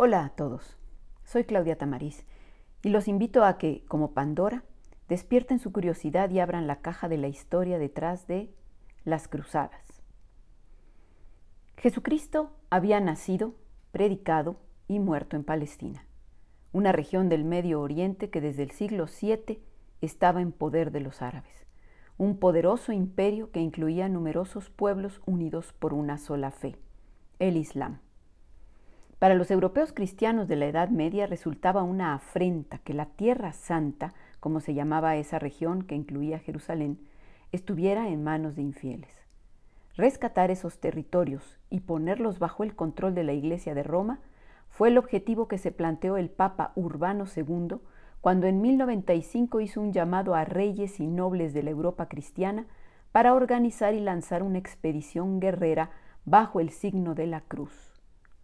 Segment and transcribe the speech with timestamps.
[0.00, 0.76] Hola a todos,
[1.24, 2.24] soy Claudia Tamariz
[2.84, 4.62] y los invito a que, como Pandora,
[5.08, 8.48] despierten su curiosidad y abran la caja de la historia detrás de
[9.04, 10.04] las cruzadas.
[11.78, 13.56] Jesucristo había nacido,
[13.90, 16.06] predicado y muerto en Palestina,
[16.70, 19.60] una región del Medio Oriente que desde el siglo VII
[20.00, 21.66] estaba en poder de los árabes,
[22.18, 26.76] un poderoso imperio que incluía numerosos pueblos unidos por una sola fe,
[27.40, 27.98] el Islam.
[29.18, 34.14] Para los europeos cristianos de la Edad Media resultaba una afrenta que la Tierra Santa,
[34.38, 37.00] como se llamaba esa región que incluía Jerusalén,
[37.50, 39.10] estuviera en manos de infieles.
[39.96, 44.20] Rescatar esos territorios y ponerlos bajo el control de la Iglesia de Roma
[44.68, 47.78] fue el objetivo que se planteó el Papa Urbano II
[48.20, 52.66] cuando en 1095 hizo un llamado a reyes y nobles de la Europa cristiana
[53.10, 55.90] para organizar y lanzar una expedición guerrera
[56.24, 57.87] bajo el signo de la cruz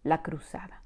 [0.05, 0.83] la Cruzada.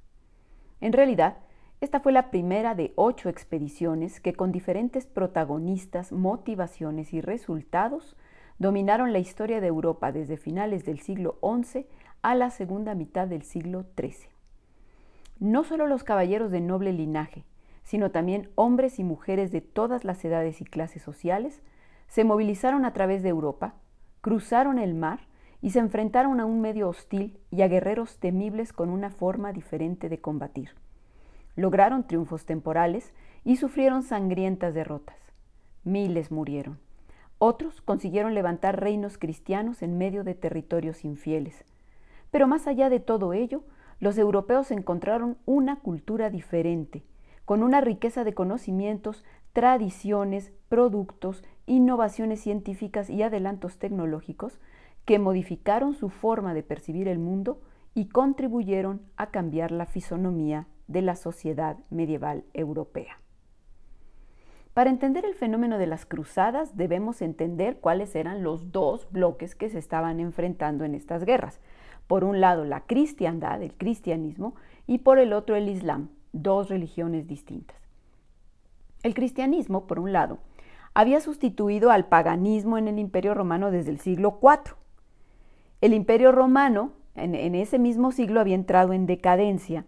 [0.81, 1.37] En realidad,
[1.81, 8.17] esta fue la primera de ocho expediciones que con diferentes protagonistas, motivaciones y resultados
[8.57, 11.85] dominaron la historia de Europa desde finales del siglo XI
[12.21, 14.29] a la segunda mitad del siglo XIII.
[15.39, 17.45] No solo los caballeros de noble linaje,
[17.83, 21.61] sino también hombres y mujeres de todas las edades y clases sociales,
[22.07, 23.75] se movilizaron a través de Europa,
[24.19, 25.28] cruzaron el mar
[25.61, 30.09] y se enfrentaron a un medio hostil y a guerreros temibles con una forma diferente
[30.09, 30.71] de combatir.
[31.55, 35.17] Lograron triunfos temporales y sufrieron sangrientas derrotas.
[35.83, 36.79] Miles murieron.
[37.37, 41.65] Otros consiguieron levantar reinos cristianos en medio de territorios infieles.
[42.31, 43.63] Pero más allá de todo ello,
[43.99, 47.03] los europeos encontraron una cultura diferente,
[47.45, 54.59] con una riqueza de conocimientos, tradiciones, productos, innovaciones científicas y adelantos tecnológicos
[55.09, 57.59] que modificaron su forma de percibir el mundo
[57.95, 63.19] y contribuyeron a cambiar la fisonomía de la sociedad medieval europea.
[64.75, 69.71] Para entender el fenómeno de las cruzadas debemos entender cuáles eran los dos bloques que
[69.71, 71.59] se estaban enfrentando en estas guerras.
[72.05, 74.53] Por un lado la cristiandad, el cristianismo,
[74.85, 77.81] y por el otro el islam, dos religiones distintas.
[79.01, 80.37] El cristianismo, por un lado,
[80.93, 84.75] había sustituido al paganismo en el imperio romano desde el siglo IV
[85.81, 89.85] el imperio romano en, ese mismo siglo había entrado en decadencia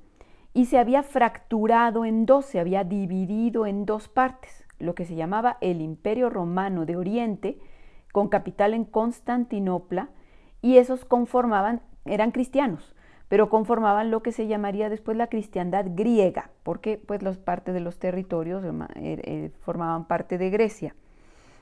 [0.54, 5.16] y se había fracturado en dos, se había dividido en dos partes, lo que se
[5.16, 7.60] llamaba el imperio romano de Oriente,
[8.12, 10.10] con capital en Constantinopla,
[10.62, 12.96] y esos conformaban, eran cristianos,
[13.30, 17.80] pero conformaban lo que se llamaría después la cristiandad griega, porque pues las partes de
[17.80, 20.96] los territorios eh, eh, formaban parte de Grecia.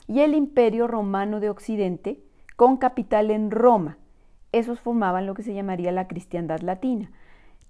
[0.08, 2.20] Y el imperio romano de Occidente,
[2.56, 3.98] con capital en Roma,
[4.52, 7.10] esos formaban lo que se llamaría la cristiandad latina.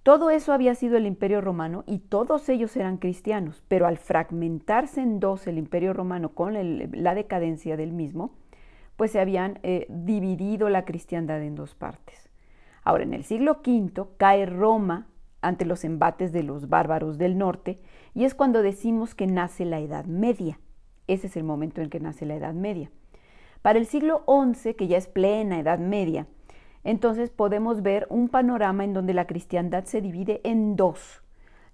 [0.03, 5.03] Todo eso había sido el imperio romano y todos ellos eran cristianos, pero al fragmentarse
[5.03, 8.33] en dos el imperio romano con la decadencia del mismo,
[8.97, 12.31] pues se habían eh, dividido la cristiandad en dos partes.
[12.83, 15.07] Ahora, en el siglo V cae Roma
[15.43, 17.81] ante los embates de los bárbaros del norte
[18.15, 20.59] y es cuando decimos que nace la Edad Media.
[21.07, 22.91] Ese es el momento en que nace la Edad Media.
[23.63, 26.27] Para el siglo XI, que ya es plena Edad Media,
[26.85, 31.23] entonces podemos ver un panorama en donde la cristiandad se divide en dos.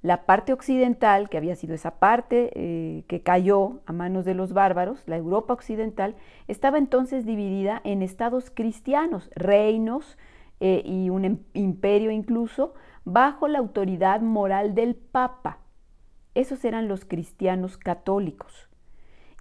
[0.03, 4.53] La parte occidental, que había sido esa parte eh, que cayó a manos de los
[4.53, 6.17] bárbaros, la Europa occidental,
[6.49, 10.19] estaba entonces dividida en estados cristianos, reinos
[10.61, 12.75] eh, y un em, imperio incluso,
[13.05, 15.59] bajo la autoridad moral del Papa.
[16.35, 18.69] Esos eran los cristianos católicos.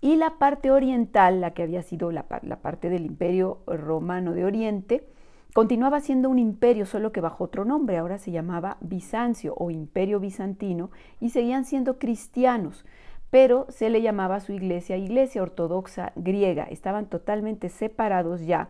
[0.01, 5.07] Y la parte oriental, la que había sido la parte del imperio romano de Oriente,
[5.55, 10.19] Continuaba siendo un imperio, solo que bajo otro nombre, ahora se llamaba Bizancio o Imperio
[10.19, 10.91] Bizantino,
[11.21, 12.85] y seguían siendo cristianos,
[13.29, 16.65] pero se le llamaba a su iglesia Iglesia Ortodoxa Griega.
[16.65, 18.67] Estaban totalmente separados ya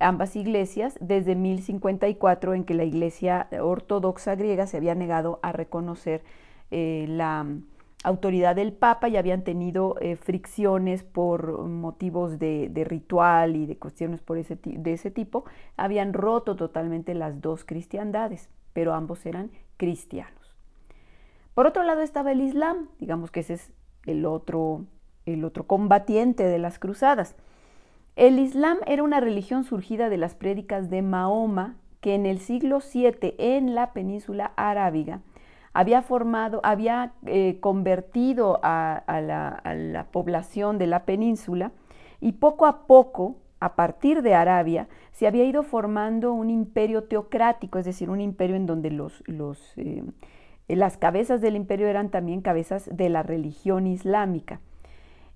[0.00, 6.24] ambas iglesias desde 1054 en que la Iglesia Ortodoxa Griega se había negado a reconocer
[6.72, 7.46] eh, la
[8.02, 14.22] autoridad del Papa y habían tenido eh, fricciones por motivos de, ritual y de cuestiones
[14.22, 15.44] por ese, de ese tipo,
[15.76, 20.56] habían roto totalmente las dos cristiandades, pero ambos eran cristianos.
[21.54, 23.72] Por otro lado estaba el Islam, digamos que ese es
[24.06, 24.86] el otro,
[25.26, 27.36] el otro combatiente de las cruzadas.
[28.16, 32.78] El Islam era una religión surgida de las prédicas de Mahoma, que en el siglo
[32.80, 35.20] VII en la península arábiga
[35.72, 41.72] había formado, había eh, convertido a, la, población de la península
[42.20, 47.78] y poco a poco, a partir de Arabia, se había ido formando un imperio teocrático,
[47.78, 50.02] es decir, un imperio en donde los, los, eh,
[50.68, 54.60] las cabezas del imperio eran también cabezas de la religión islámica.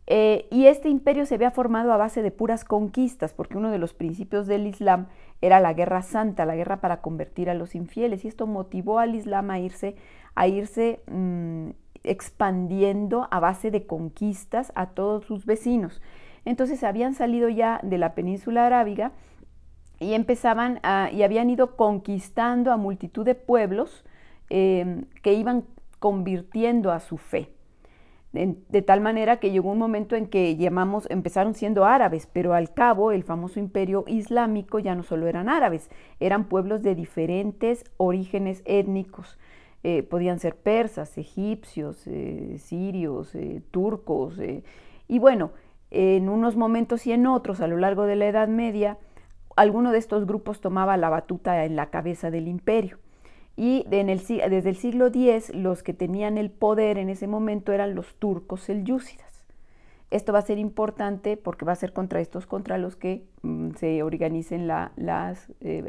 [0.06, 3.78] Eh, y este imperio se había formado a base de puras conquistas, porque uno de
[3.78, 5.06] los principios del Islam
[5.40, 9.14] era la guerra santa, la guerra para convertir a los infieles, y esto motivó al
[9.14, 9.96] Islam a irse,
[10.34, 11.70] a irse mm,
[12.04, 16.02] expandiendo a base de conquistas a todos sus vecinos.
[16.44, 19.12] Entonces habían salido ya de la península arábiga
[19.98, 20.80] y empezaban
[21.12, 24.04] y habían ido conquistando a multitud de pueblos
[24.50, 25.64] em, que iban
[25.98, 27.53] convirtiendo a su fe.
[28.34, 32.74] De, tal manera que llegó un momento en que llamamos, empezaron siendo árabes, pero al
[32.74, 35.88] cabo el famoso imperio islámico ya no solo eran árabes,
[36.18, 39.38] eran pueblos de diferentes orígenes étnicos.
[39.84, 44.40] Eh, podían ser persas, egipcios, eh, sirios, eh, turcos.
[45.06, 45.52] y bueno,
[45.92, 48.98] en unos momentos y en otros, a lo largo de la Edad Media,
[49.54, 52.98] alguno de estos grupos tomaba la batuta en la cabeza del imperio.
[53.56, 58.14] Y desde el siglo X, los que tenían el poder en ese momento eran los
[58.16, 59.44] turcos selyúcidas.
[60.10, 63.70] Esto va a ser importante porque va a ser contra estos contra los que mm,
[63.72, 64.92] se organicen las,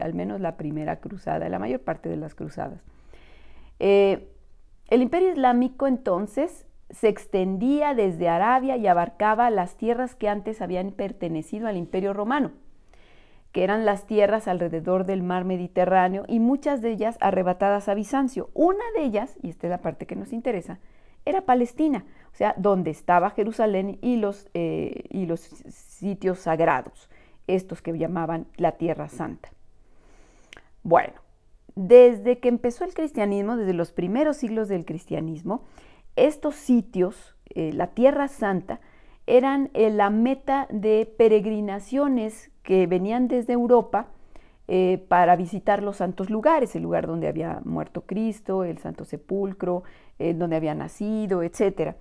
[0.01, 2.81] al menos la primera cruzada, la mayor parte de las cruzadas.
[3.79, 4.27] Eh,
[4.87, 10.91] el imperio islámico entonces se extendía desde Arabia y abarcaba las tierras que antes habían
[10.91, 12.51] pertenecido al imperio romano,
[13.55, 18.49] que eran las tierras alrededor del mar Mediterráneo y muchas de ellas arrebatadas a Bizancio.
[18.53, 20.79] Una de ellas, y esta es la parte que nos interesa,
[21.23, 22.03] era Palestina,
[22.33, 27.09] o sea, donde estaba Jerusalén y los, eh, y los sitios sagrados,
[27.47, 29.47] estos que llamaban la Tierra Santa.
[30.83, 31.13] Bueno,
[31.75, 35.63] desde que empezó el cristianismo, desde los primeros siglos del cristianismo,
[36.17, 38.81] estos sitios, eh, la Tierra Santa,
[39.27, 44.07] eran eh, la meta de peregrinaciones que venían desde Europa
[44.67, 49.83] eh, para visitar los santos lugares, el lugar donde había muerto Cristo, el Santo Sepulcro,
[50.17, 51.95] donde había nacido, etc.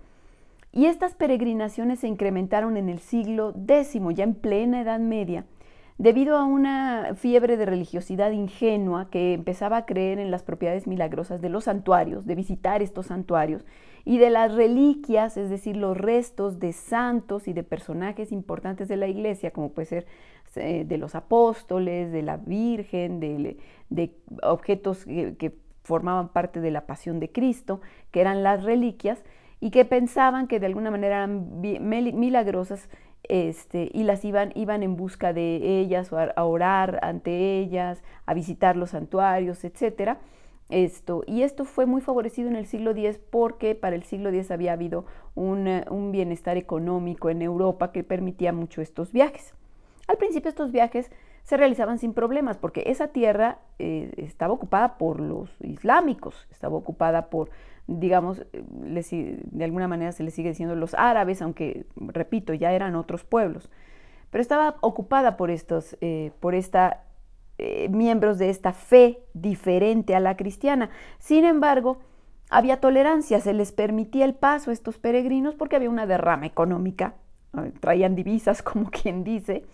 [0.74, 5.44] Y estas peregrinaciones se incrementaron en el siglo X, ya en plena Edad Media,
[5.98, 11.40] debido a una fiebre de religiosidad ingenua que empezaba a creer en las propiedades milagrosas
[11.40, 13.64] de los santuarios, de visitar estos santuarios
[14.04, 18.96] y de las reliquias, es decir, los restos de santos y de personajes importantes de
[18.96, 20.06] la iglesia, como puede ser
[20.56, 23.56] eh, de los apóstoles, de la Virgen, de,
[24.42, 27.80] objetos que formaban parte de la pasión de Cristo,
[28.10, 29.22] que eran las reliquias,
[29.60, 32.90] y que pensaban que de alguna manera eran milagrosas
[33.22, 38.34] este, y las iban, iban en busca de ellas o a, orar ante ellas, a
[38.34, 40.18] visitar los santuarios, etc.
[40.70, 44.50] Esto, y esto fue muy favorecido en el siglo X porque para el siglo X
[44.50, 49.52] había habido un, un bienestar económico en Europa que permitía mucho estos viajes.
[50.08, 51.10] Al principio estos viajes
[51.42, 57.28] se realizaban sin problemas porque esa tierra eh, estaba ocupada por los islámicos, estaba ocupada
[57.28, 57.50] por
[57.86, 63.24] digamos, de alguna manera se le sigue diciendo los árabes, aunque, repito, ya eran otros
[63.24, 63.70] pueblos.
[64.30, 67.04] Pero estaba ocupada por estos, eh, por esta,
[67.58, 70.90] eh, miembros de esta fe diferente a la cristiana.
[71.18, 71.98] Sin embargo,
[72.50, 77.14] había tolerancia, se les permitía el paso a estos peregrinos porque había una derrama económica,
[77.80, 79.64] traían divisas como quien dice,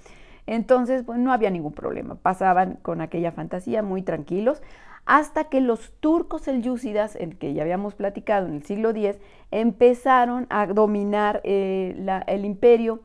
[0.46, 4.62] entonces pues, no había ningún problema, pasaban con aquella fantasía muy tranquilos
[5.06, 9.18] hasta que los turcos selyúcidas, el que ya habíamos platicado en el siglo X,
[9.50, 13.00] empezaron a dominar eh, el imperio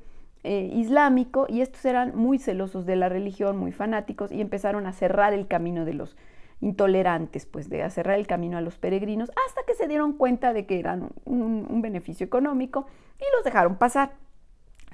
[0.46, 4.94] eh, islámico y estos eran muy celosos de la religión, muy fanáticos y empezaron a
[4.94, 6.16] cerrar el camino de los
[6.62, 10.66] intolerantes, pues de cerrar el camino a los peregrinos, hasta que se dieron cuenta de
[10.66, 12.88] que eran un beneficio económico
[13.20, 14.14] y los dejaron pasar.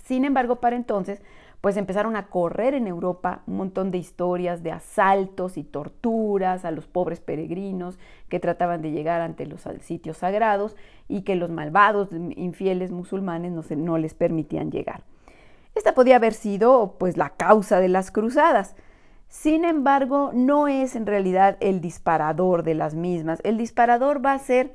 [0.03, 1.21] Sin embargo, para entonces,
[1.61, 6.71] pues empezaron a correr en Europa un montón de historias de asaltos y torturas a
[6.71, 10.75] los pobres peregrinos que trataban de llegar ante los sitios sagrados
[11.07, 15.03] y que los malvados infieles musulmanes no, no les permitían llegar.
[15.75, 18.75] Esta podía haber sido pues la causa de las cruzadas.
[19.27, 23.39] Sin embargo, no es en realidad el disparador de las mismas.
[23.43, 24.73] El disparador va a ser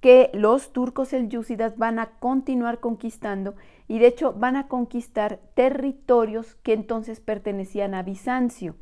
[0.00, 3.54] que los turcos selyúcidas van a continuar conquistando
[3.88, 8.76] y de hecho van a conquistar territorios que entonces pertenecían a Bizancio,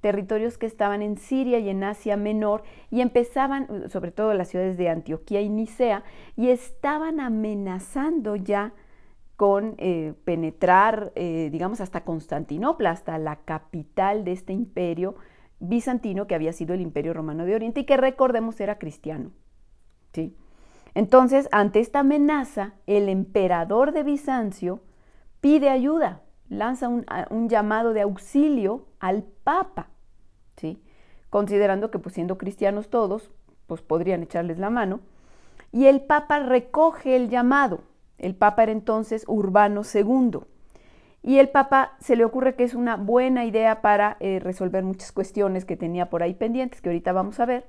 [0.00, 4.76] territorios que estaban en Siria y en Asia Menor y empezaban, sobre todo las ciudades
[4.76, 6.04] de Antioquía y Nicea,
[6.36, 8.72] y estaban amenazando ya
[9.36, 15.14] con eh, penetrar, eh, digamos, hasta Constantinopla, hasta la capital de este imperio
[15.58, 19.30] bizantino que había sido el imperio romano de Oriente y que recordemos era cristiano.
[20.12, 20.34] ¿sí?
[20.94, 24.80] Entonces, ante esta amenaza, el emperador de Bizancio
[25.40, 29.88] pide ayuda, lanza un, llamado de auxilio al Papa,
[30.56, 30.82] ¿sí?
[31.28, 33.30] considerando que pues, siendo cristianos todos,
[33.66, 35.00] pues podrían echarles la mano.
[35.72, 37.80] y el Papa recoge el llamado.
[38.18, 40.40] El Papa era entonces Urbano II.
[41.22, 45.10] Y el Papa se le ocurre que es una buena idea para eh, resolver muchas
[45.10, 47.66] cuestiones que tenía por ahí pendientes, que ahorita vamos a ver.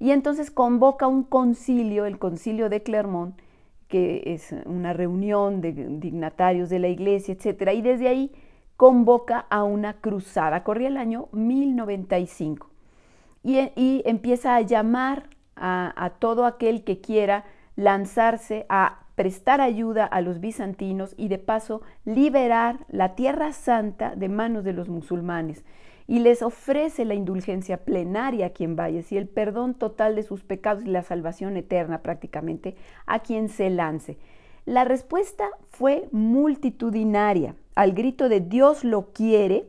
[0.00, 3.38] Y entonces convoca un concilio, el concilio de Clermont,
[3.86, 7.70] que es una reunión de dignatarios de la iglesia, etc.
[7.74, 8.32] Y desde ahí
[8.76, 10.62] convoca a una cruzada.
[10.62, 12.68] Corría el año 1095.
[13.42, 17.44] Y, y empieza a llamar a, a todo aquel que quiera
[17.76, 24.28] lanzarse a prestar ayuda a los bizantinos y de paso liberar la tierra santa de
[24.28, 25.64] manos de los musulmanes
[26.06, 30.44] y les ofrece la indulgencia plenaria a quien vaya, y el perdón total de sus
[30.44, 34.18] pecados y la salvación eterna prácticamente a quien se lance.
[34.66, 37.56] La respuesta fue multitudinaria.
[37.74, 39.66] Al grito de Dios lo quiere,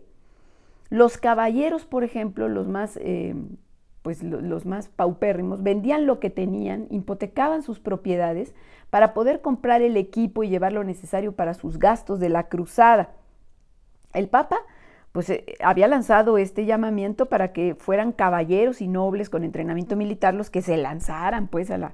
[0.92, 3.34] los caballeros, por ejemplo, los más eh,
[4.02, 8.56] pues los más paupérrimos, vendían lo que tenían, hipotecaban sus propiedades
[8.90, 13.12] para poder comprar el equipo y llevar lo necesario para sus gastos de la cruzada.
[14.14, 14.58] El Papa
[15.12, 20.34] pues eh, había lanzado este llamamiento para que fueran caballeros y nobles con entrenamiento militar
[20.34, 21.94] los que se lanzaran pues a la,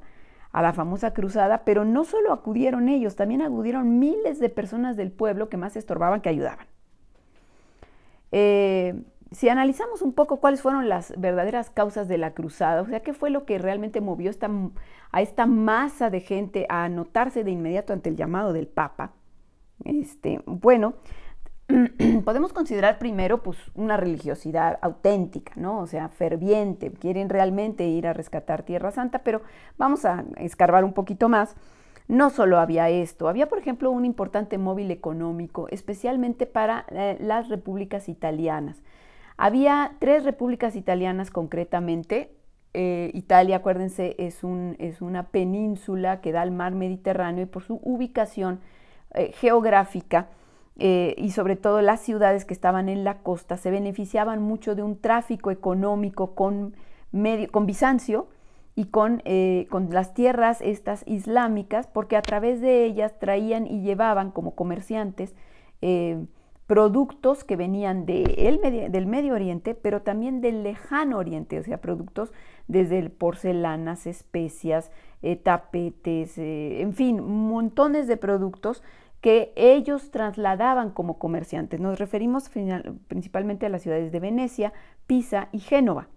[0.51, 5.11] a la famosa cruzada, pero no solo acudieron ellos, también acudieron miles de personas del
[5.11, 6.67] pueblo que más estorbaban que ayudaban.
[8.31, 13.01] Eh, si analizamos un poco cuáles fueron las verdaderas causas de la cruzada, o sea,
[13.01, 14.31] qué fue lo que realmente movió
[15.11, 19.13] a esta masa de gente a anotarse de inmediato ante el llamado del Papa,
[19.83, 20.95] este, bueno,
[22.25, 25.79] podemos considerar primero pues una religiosidad auténtica, ¿no?
[25.79, 29.41] O sea, ferviente, quieren realmente ir a rescatar Tierra Santa, pero
[29.77, 31.55] vamos a escarbar un poquito más.
[32.07, 37.49] No solo había esto, había por ejemplo un importante móvil económico, especialmente para eh, las
[37.49, 38.83] repúblicas italianas.
[39.37, 42.31] Había tres repúblicas italianas concretamente.
[42.73, 47.63] Eh, Italia, acuérdense, es, un, es, una península que da al mar Mediterráneo y por
[47.63, 48.59] su ubicación
[49.13, 50.29] eh, geográfica
[50.77, 54.83] eh, y sobre todo las ciudades que estaban en la costa se beneficiaban mucho de
[54.83, 56.75] un tráfico económico con,
[57.11, 58.27] medio, con Bizancio
[58.77, 59.23] y con,
[59.69, 65.33] con las tierras estas islámicas, porque a través de ellas traían y llevaban como comerciantes
[66.67, 68.23] productos que venían de
[68.91, 72.33] del Medio Oriente, pero también del lejano Oriente, o sea, productos
[72.67, 74.91] desde porcelanas, especias,
[75.21, 78.83] eh, tapetes, eh, en fin, montones de productos
[79.21, 81.79] que ellos trasladaban como comerciantes.
[81.79, 82.49] Nos referimos
[83.07, 84.71] principalmente a las ciudades de Venecia,
[85.07, 86.09] Pisa y Génova.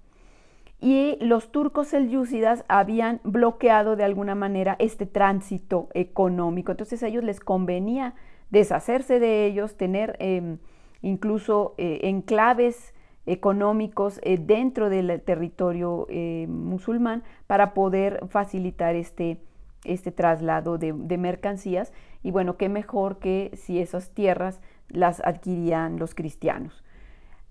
[0.80, 6.70] Y los turcos selyúcidas habían bloqueado de alguna manera este tránsito económico.
[6.70, 8.14] Entonces a ellos les convenía
[8.50, 10.58] deshacerse de ellos, tener em,
[11.02, 12.94] incluso eh, enclaves
[13.26, 19.38] económicos eh, dentro del territorio eh, musulmán para poder facilitar este,
[19.84, 21.92] este traslado de, de, mercancías.
[22.22, 26.82] Y bueno, qué mejor que si esas tierras las adquirían los cristianos.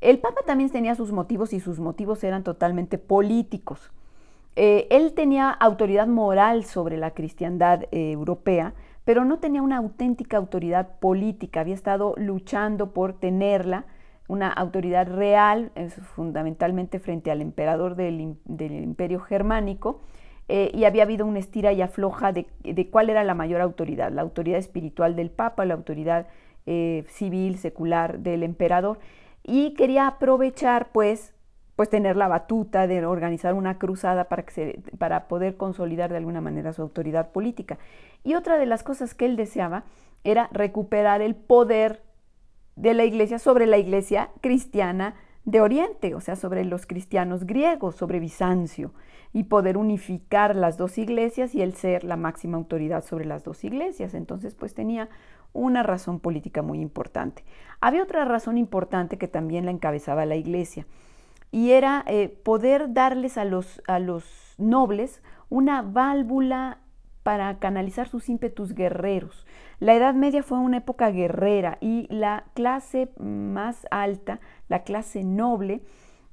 [0.01, 3.91] El Papa también tenía sus motivos y sus motivos eran totalmente políticos.
[4.55, 8.73] él tenía autoridad moral sobre la cristiandad europea,
[9.07, 13.85] pero no tenía una auténtica autoridad política, había estado luchando por tenerla,
[14.27, 15.71] una autoridad real,
[16.13, 20.01] fundamentalmente frente al emperador del, imperio germánico,
[20.49, 22.47] eh, y había habido una estira y afloja de,
[22.91, 26.27] cuál era la mayor autoridad, la autoridad espiritual del Papa, la autoridad
[26.65, 28.99] eh, civil, secular del emperador,
[29.41, 31.33] y quería aprovechar pues
[31.77, 36.41] pues tener la batuta de organizar una cruzada para, que para poder consolidar de alguna
[36.41, 37.77] manera su autoridad política.
[38.23, 39.83] Y otra de las cosas que él deseaba
[40.23, 42.01] era recuperar el poder
[42.75, 45.13] de la iglesia sobre la iglesia cristiana
[45.45, 48.91] de Oriente, o sea, sobre los cristianos griegos, sobre Bizancio,
[49.31, 53.63] y poder unificar las dos iglesias y él ser la máxima autoridad sobre las dos
[53.63, 54.15] iglesias.
[54.15, 55.09] Entonces, pues tenía
[55.53, 57.43] una razón política muy importante.
[57.81, 60.87] Había otra razón importante que también la encabezaba la iglesia,
[61.51, 66.79] y era eh, poder darles a los, a los nobles una válvula
[67.23, 69.45] para canalizar sus ímpetus guerreros.
[69.79, 74.39] La Edad Media fue una época guerrera y la clase más alta,
[74.69, 75.81] la clase noble,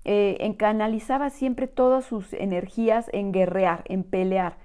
[0.04, 4.56] eh, canalizaba siempre todas sus energías en guerrear, en pelear,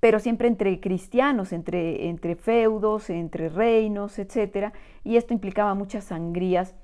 [0.00, 4.74] pero siempre entre cristianos, entre, entre feudos, entre reinos, etc.
[5.04, 6.74] Y esto implicaba muchas sangrías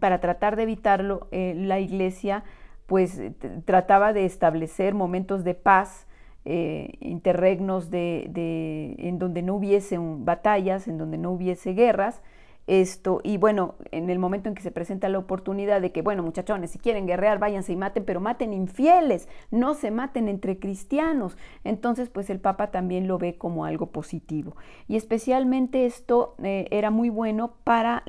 [0.00, 2.44] para tratar de evitarlo, eh, la iglesia
[2.86, 3.20] pues
[3.64, 6.06] trataba de establecer momentos de paz,
[6.44, 12.22] eh, interregnos de, en donde no hubiese batallas, en donde no hubiese guerras,
[12.66, 16.24] Esto, y bueno, en el momento en que se presenta la oportunidad de que, bueno,
[16.24, 21.38] muchachones, si quieren guerrear, váyanse y maten, pero maten infieles, no se maten entre cristianos.
[21.62, 24.56] Entonces, pues el Papa también lo ve como algo positivo.
[24.88, 28.02] Y especialmente esto eh, era muy bueno para,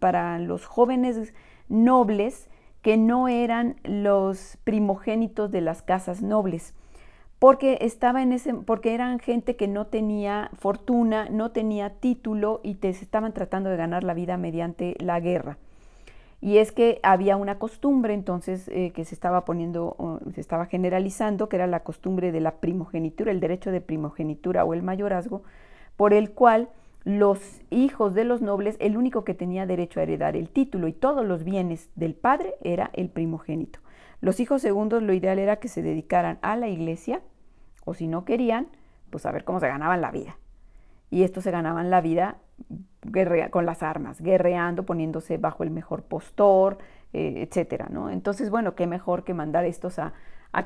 [0.00, 1.32] para los jóvenes
[1.68, 2.50] nobles
[2.82, 6.74] que no eran los primogénitos de las casas nobles
[7.42, 12.74] porque estaba en ese, porque eran gente que no tenía fortuna, no tenía título y
[12.74, 15.58] te estaban tratando de ganar la vida mediante la guerra.
[16.40, 21.48] Y es que había una costumbre entonces eh, que se estaba poniendo, se estaba generalizando,
[21.48, 25.42] que era la costumbre de la primogenitura, el derecho de primogenitura o el mayorazgo,
[25.96, 26.68] por el cual
[27.02, 30.92] los hijos de los nobles, el único que tenía derecho a heredar el título y
[30.92, 33.80] todos los bienes del padre era el primogénito.
[34.20, 37.20] Los hijos segundos lo ideal era que se dedicaran a la iglesia
[37.84, 38.68] o si no querían,
[39.10, 40.36] pues a ver cómo se ganaban la vida.
[41.10, 42.38] Y estos se ganaban la vida
[43.50, 46.78] con las armas, guerreando, poniéndose bajo el mejor postor,
[47.12, 48.08] eh, etcétera, ¿no?
[48.08, 50.12] Entonces, bueno, qué mejor que mandar estos a,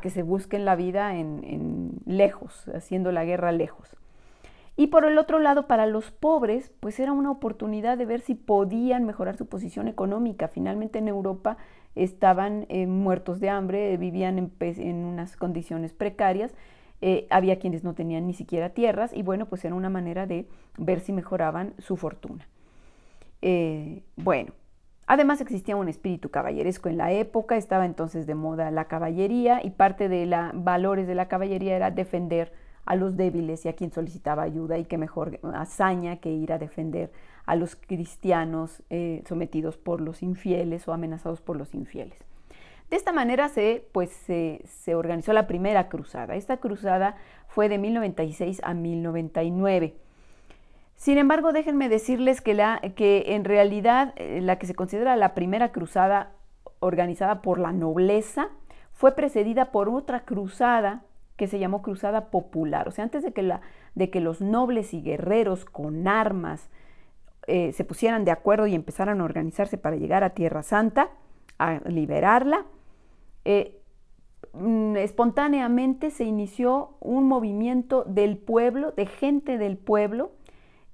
[0.00, 3.96] que se busquen la vida en, en, lejos, haciendo la guerra lejos.
[4.76, 8.34] Y por el otro lado, para los pobres, pues era una oportunidad de ver si
[8.34, 10.48] podían mejorar su posición económica.
[10.48, 11.56] Finalmente en Europa
[11.94, 16.54] estaban eh, muertos de hambre, vivían en, en unas condiciones precarias
[17.00, 20.48] eh, había quienes no tenían ni siquiera tierras y bueno, pues era una manera de
[20.78, 22.46] ver si mejoraban su fortuna.
[23.42, 24.52] Eh, bueno,
[25.06, 29.70] además existía un espíritu caballeresco en la época, estaba entonces de moda la caballería y
[29.70, 32.52] parte de los valores de la caballería era defender
[32.86, 36.58] a los débiles y a quien solicitaba ayuda y qué mejor hazaña que ir a
[36.58, 37.10] defender
[37.44, 42.18] a los cristianos eh, sometidos por los infieles o amenazados por los infieles.
[42.90, 46.36] De esta manera se, pues, se, organizó la primera cruzada.
[46.36, 47.16] Esta cruzada
[47.48, 49.96] fue de 1096 a 1099.
[50.94, 55.34] Sin embargo, déjenme decirles que, la, que en realidad eh, la que se considera la
[55.34, 56.32] primera cruzada
[56.78, 58.48] organizada por la nobleza
[58.92, 61.02] fue precedida por otra cruzada
[61.36, 62.88] que se llamó Cruzada Popular.
[62.88, 63.60] O sea, antes de que, la,
[63.94, 66.70] de que los nobles y guerreros con armas
[67.46, 71.10] eh, se pusieran de acuerdo y empezaran a organizarse para llegar a Tierra Santa,
[71.58, 72.64] a liberarla,
[73.48, 73.80] eh,
[74.54, 80.32] mm, espontáneamente se inició un movimiento del pueblo, de gente del pueblo,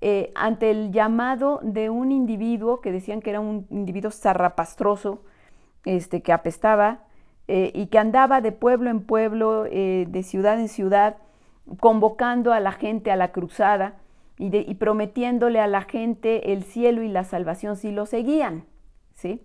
[0.03, 5.23] eh, ante el llamado de un individuo que decían que era un individuo zarrapastroso,
[5.87, 7.05] este, que apestaba
[7.49, 11.17] eh, y que andaba de pueblo en pueblo, de ciudad en ciudad,
[11.81, 13.95] convocando a la gente a la cruzada
[14.37, 18.67] y, y, prometiéndole a la gente el cielo y la salvación si lo seguían.
[19.15, 19.41] ¿sí?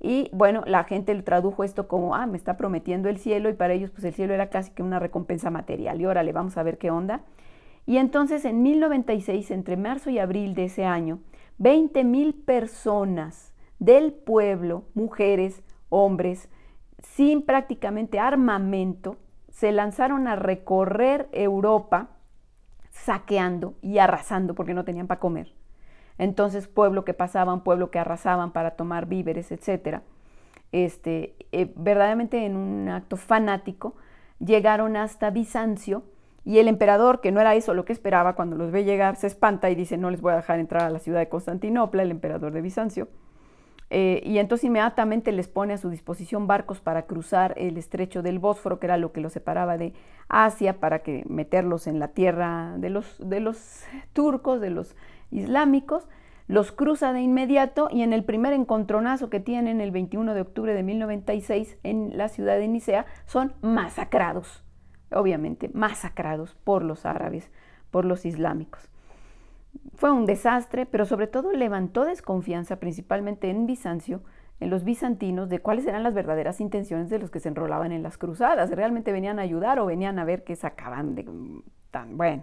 [0.00, 3.74] Y bueno, la gente tradujo esto como, ah, me está prometiendo el cielo y para
[3.74, 6.00] ellos pues el cielo era casi que una recompensa material.
[6.00, 7.20] Y órale, vamos a ver qué onda.
[7.84, 11.20] Y entonces en 1096, entre marzo y abril de ese año,
[11.58, 16.48] 20 mil personas del pueblo, mujeres, hombres,
[17.02, 19.16] sin prácticamente armamento,
[19.50, 22.08] se lanzaron a recorrer Europa
[22.90, 25.59] saqueando y arrasando porque no tenían para comer
[26.20, 30.00] entonces, pueblo que pasaban, pueblo que arrasaban para tomar víveres, etc.
[30.70, 33.94] Este, eh, verdaderamente en un acto fanático,
[34.38, 36.02] llegaron hasta Bizancio
[36.44, 39.28] y el emperador, que no era eso lo que esperaba, cuando los ve llegar, se
[39.28, 42.10] espanta y dice, no les voy a dejar entrar a la ciudad de Constantinopla, el
[42.10, 43.08] emperador de Bizancio.
[43.88, 48.38] Eh, y entonces inmediatamente les pone a su disposición barcos para cruzar el estrecho del
[48.38, 49.94] Bósforo, que era lo que los separaba de
[50.28, 54.94] Asia, para que meterlos en la tierra de los, de los turcos, de los
[55.30, 56.08] islámicos,
[56.50, 60.74] los cruza de inmediato y en el primer encontronazo que tienen el 21 de octubre
[60.74, 64.64] de 1096 en la ciudad de Nicea son masacrados,
[65.12, 67.52] obviamente masacrados por los árabes,
[67.92, 68.90] por los islámicos.
[69.94, 74.22] Fue un desastre, pero sobre todo levantó desconfianza principalmente en Bizancio,
[74.58, 78.02] en los bizantinos, de cuáles eran las verdaderas intenciones de los que se enrolaban en
[78.02, 78.70] las cruzadas.
[78.70, 81.26] ¿Realmente venían a ayudar o venían a ver qué sacaban de
[81.90, 82.42] tan bueno?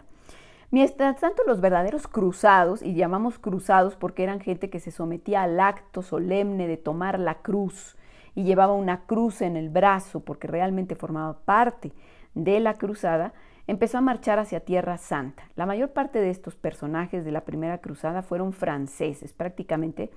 [0.70, 5.60] Mientras tanto, los verdaderos cruzados, y llamamos cruzados porque eran gente que se sometía al
[5.60, 7.96] acto solemne de tomar la cruz
[8.36, 11.94] y llevaba una cruz en el brazo porque realmente formaba parte
[12.36, 13.34] de la cruzada,
[13.66, 15.44] empezó a marchar hacia Tierra Santa.
[15.56, 20.12] La mayor parte de estos personajes de la primera cruzada fueron franceses, prácticamente,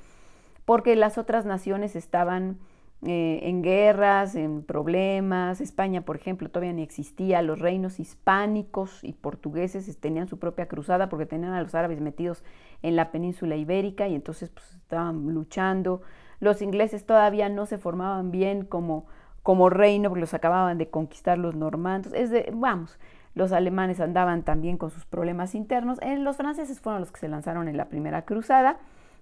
[0.64, 2.58] porque las otras naciones estaban
[3.06, 5.60] eh, en guerras, en problemas.
[5.60, 7.42] España, por ejemplo, todavía ni existía.
[7.42, 12.44] Los reinos hispánicos y portugueses tenían su propia cruzada porque tenían a los árabes metidos
[12.82, 16.02] en la península ibérica y entonces pues, estaban luchando.
[16.40, 19.06] Los ingleses todavía no se formaban bien como,
[19.42, 22.12] como reino porque los acababan de conquistar los normandos.
[22.14, 22.98] Es de, vamos,
[23.34, 25.98] los alemanes andaban también con sus problemas internos.
[26.02, 28.78] Eh, los franceses fueron los que se lanzaron en la primera cruzada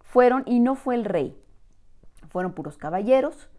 [0.08, 1.36] fueron, y no fue el rey,
[2.28, 3.50] fueron puros caballeros,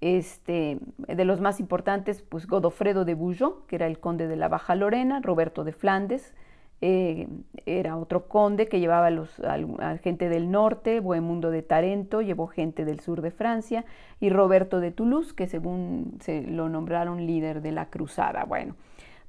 [0.00, 4.48] este, de los más importantes, pues Godofredo de Bouillon, que era el conde de la
[4.48, 6.34] Baja Lorena, Roberto de Flandes,
[6.80, 7.26] eh,
[7.66, 12.84] era otro conde que llevaba los, a, gente del norte, Bohemundo de Tarento, llevó gente
[12.84, 13.84] del sur de Francia,
[14.20, 18.44] y Roberto de Toulouse, que según se lo nombraron líder de la cruzada.
[18.44, 18.76] Bueno,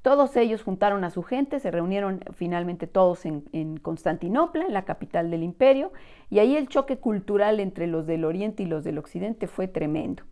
[0.04, 5.42] todos ellos juntaron a su gente, se reunieron finalmente todos en, Constantinopla, la capital del
[5.42, 5.92] imperio,
[6.30, 10.24] y ahí el choque cultural entre los del oriente y los del occidente fue tremendo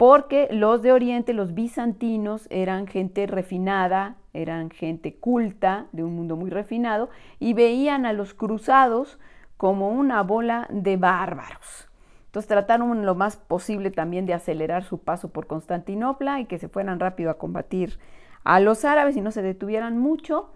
[0.00, 6.36] porque los de Oriente, los bizantinos, eran gente refinada, eran gente culta, de un mundo
[6.36, 9.18] muy refinado, y veían a los cruzados
[9.58, 11.90] como una bola de bárbaros.
[12.24, 16.70] Entonces trataron lo más posible también de acelerar su paso por Constantinopla y que se
[16.70, 17.98] fueran rápido a combatir
[18.42, 20.48] a los árabes y no se detuvieran mucho.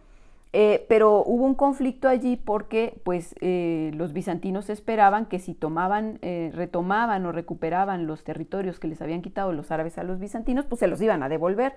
[0.56, 6.20] Eh, pero hubo un conflicto allí porque pues, eh, los bizantinos esperaban que si tomaban,
[6.22, 10.64] eh, retomaban o recuperaban los territorios que les habían quitado los árabes a los bizantinos,
[10.64, 11.74] pues se los iban a devolver.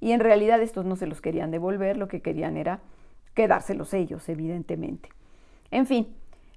[0.00, 2.80] Y en realidad estos no se los querían devolver, lo que querían era
[3.34, 5.10] quedárselos ellos, evidentemente.
[5.70, 6.08] En fin,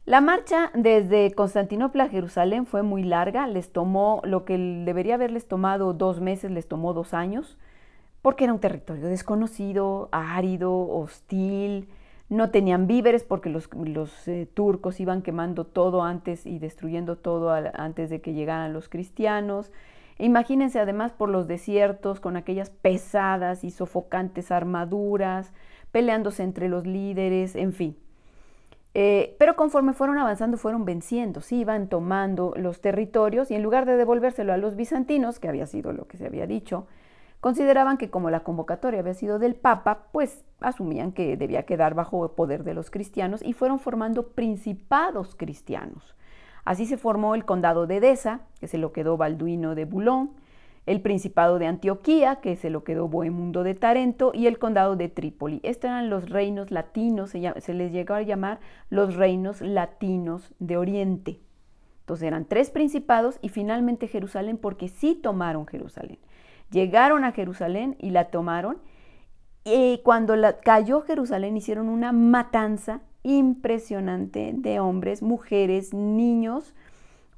[0.05, 5.47] la marcha desde Constantinopla a Jerusalén fue muy larga, les tomó lo que debería haberles
[5.47, 7.59] tomado dos meses, les tomó dos años
[8.21, 11.87] porque era un territorio desconocido, árido, hostil,
[12.29, 13.67] no tenían víveres porque los,
[14.27, 19.71] eh, turcos iban quemando todo antes y destruyendo todo antes de que llegaran los cristianos.
[20.19, 25.53] imagínense además por los desiertos con aquellas pesadas y sofocantes armaduras,
[25.91, 27.97] peleándose entre los líderes, en fin.
[28.93, 33.85] Eh, pero conforme fueron avanzando, fueron venciendo, sí, iban tomando los territorios y en lugar
[33.85, 36.87] de devolvérselo a los bizantinos, que había sido lo que se había dicho,
[37.39, 42.25] Consideraban que como la convocatoria había sido del Papa, pues asumían que debía quedar bajo
[42.25, 46.15] el poder de los cristianos y fueron formando principados cristianos.
[46.65, 50.31] Así se formó el condado de Edesa, que se lo quedó Balduino de Bulón,
[50.85, 55.07] el principado de Antioquía, que se lo quedó Bohemundo de Tarento, y el condado de
[55.07, 55.61] Trípoli.
[55.63, 60.77] Estos eran los reinos latinos, se, se les llegó a llamar los reinos latinos de
[60.77, 61.39] Oriente.
[62.01, 66.17] Entonces eran tres principados y finalmente Jerusalén, porque sí tomaron Jerusalén.
[66.71, 68.77] Llegaron a Jerusalén y la tomaron.
[69.63, 76.73] Y cuando cayó Jerusalén hicieron una matanza impresionante de hombres, mujeres, niños,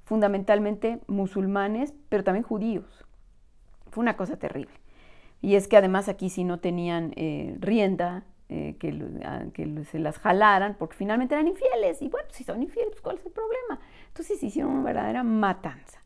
[0.03, 3.05] fundamentalmente musulmanes, pero también judíos.
[3.89, 4.73] Fue una cosa terrible.
[5.41, 8.91] Y es que además aquí sí no tenían eh, rienda, eh, que,
[9.53, 12.01] que, se las jalaran, porque finalmente eran infieles.
[12.01, 13.79] Y bueno, si son infieles, ¿cuál es el problema?
[14.07, 16.03] Entonces hicieron una verdadera matanza.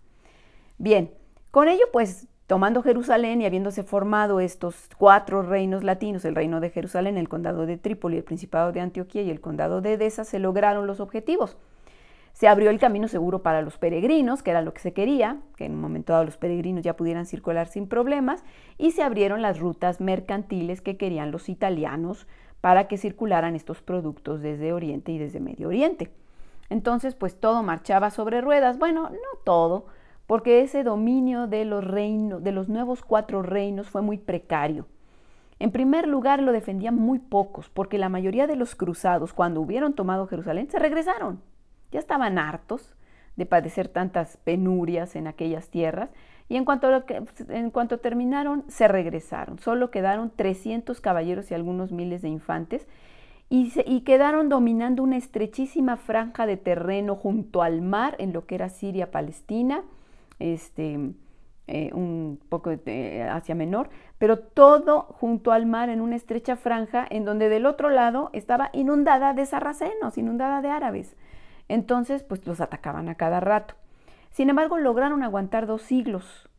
[0.78, 1.12] Bien,
[1.52, 6.69] con ello pues Tomando Jerusalén y habiéndose formado estos cuatro reinos latinos, el reino de
[6.69, 10.38] Jerusalén, el condado de Trípoli, el principado de Antioquía y el condado de Edesa, se
[10.38, 11.58] lograron los objetivos.
[12.34, 15.65] Se abrió el camino seguro para los peregrinos, que era lo que se quería, que
[15.65, 18.43] en un momento dado los peregrinos ya pudieran circular sin problemas,
[18.77, 22.27] y se abrieron las rutas mercantiles que querían los italianos
[22.62, 26.12] para que circularan estos productos desde Oriente y desde Medio Oriente.
[26.69, 28.77] Entonces, pues todo marchaba sobre ruedas.
[28.77, 29.88] Bueno, no todo,
[30.28, 34.88] porque ese dominio de los reinos, de los nuevos cuatro reinos fue muy precario.
[35.60, 39.94] En primer lugar, lo defendían muy pocos, porque la mayoría de los cruzados, cuando hubieron
[39.94, 41.42] tomado Jerusalén, se regresaron.
[41.92, 42.94] Ya estaban hartos
[43.38, 46.10] de padecer tantas penurias en aquellas tierras,
[46.50, 46.90] y en cuanto,
[47.50, 49.60] en cuanto terminaron, se regresaron.
[49.60, 52.88] Solo quedaron 300 caballeros y algunos miles de infantes,
[53.48, 58.56] y, y, quedaron dominando una estrechísima franja de terreno junto al mar en lo que
[58.56, 59.84] era Siria-Palestina,
[60.39, 61.13] este,
[61.67, 67.06] eh, un poco de Asia Menor, pero todo junto al mar en una estrecha franja
[67.10, 71.15] en donde del otro lado estaba inundada de sarracenos, inundada de árabes.
[71.67, 73.74] Entonces, pues los atacaban a cada rato.
[74.32, 76.50] Sin embargo, lograron aguantar dos siglos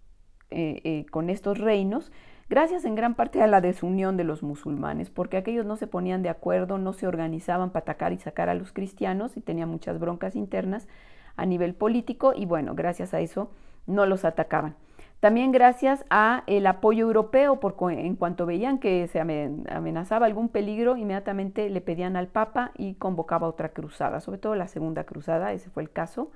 [0.51, 2.11] eh, eh, con estos reinos,
[2.49, 6.23] gracias en gran parte a la desunión de los musulmanes, porque aquellos no se ponían
[6.23, 9.99] de acuerdo, no se organizaban para atacar y sacar a los cristianos y tenían muchas
[9.99, 10.89] broncas internas
[11.37, 13.51] a nivel político y bueno, gracias a eso
[13.87, 14.77] no los atacaban.
[15.21, 20.97] También gracias a el apoyo europeo, porque en cuanto veían que se amenazaba algún peligro,
[20.97, 25.71] inmediatamente le pedían al Papa y convocaba otra cruzada, sobre todo la segunda cruzada, ese
[25.71, 26.31] fue el caso.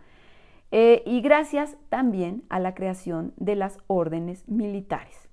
[0.72, 5.28] Eh, y gracias también a la creación de las órdenes militares.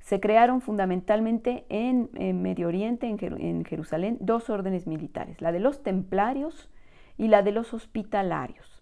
[0.00, 2.10] Se crearon fundamentalmente en,
[2.42, 6.70] Medio Oriente, en Jerusalén, dos órdenes militares, la de los templarios
[7.16, 8.77] y la de los hospitalarios.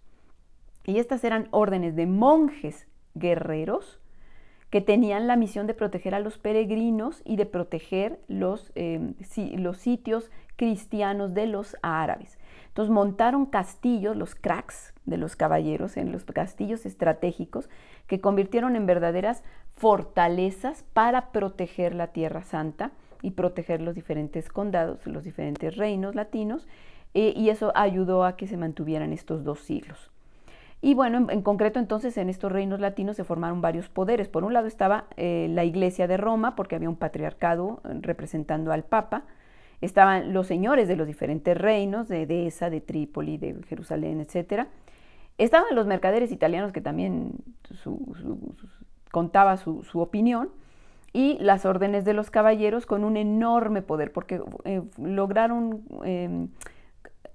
[0.87, 3.99] Y estas eran órdenes de monjes guerreros
[4.69, 9.13] que tenían la misión de proteger a los peregrinos y de proteger los, em,
[9.57, 12.39] los sitios cristianos de los árabes.
[12.69, 17.69] Entonces montaron castillos, los cracks de los caballeros, en los castillos estratégicos
[18.07, 19.43] que convirtieron en verdaderas
[19.75, 26.65] fortalezas para proteger la Tierra Santa y proteger los diferentes condados, los diferentes reinos latinos,
[27.13, 30.11] eh, y eso ayudó a que se mantuvieran estos dos siglos.
[30.81, 34.29] Y bueno, en, concreto entonces en estos reinos latinos se formaron varios poderes.
[34.29, 38.71] Por un lado estaba eh, la Iglesia de Roma, porque había un patriarcado eh, representando
[38.71, 39.23] al Papa.
[39.81, 44.67] Estaban los señores de los diferentes reinos, de Edesa, de Trípoli, de Jerusalén, etc.
[45.37, 47.33] Estaban los mercaderes italianos, que también
[49.11, 50.49] contaba su, opinión.
[51.13, 56.49] Y las órdenes de los caballeros con un enorme poder, porque eh, lograron em,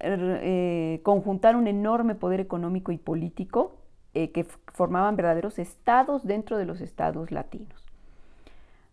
[0.05, 3.77] eh, conjuntar un enorme poder económico y político
[4.15, 7.87] eh, que formaban verdaderos estados dentro de los estados latinos.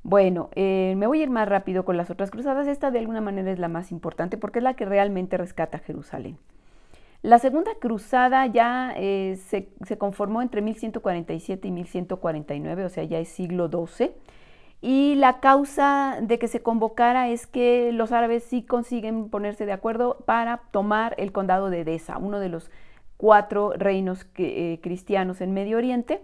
[0.03, 2.67] Bueno, eh, me voy a ir más rápido con las otras cruzadas.
[2.67, 6.37] Esta de alguna manera es la más importante porque es la que realmente rescata Jerusalén.
[7.23, 13.27] La segunda cruzada ya se, se, conformó entre 1147 y 1149, o sea, ya es
[13.27, 14.11] siglo XII.
[14.81, 19.73] Y la causa de que se convocara es que los árabes sí consiguen ponerse de
[19.73, 22.71] acuerdo para tomar el condado de Edesa, uno de los
[23.17, 26.21] cuatro reinos eh, cristianos en Medio Oriente.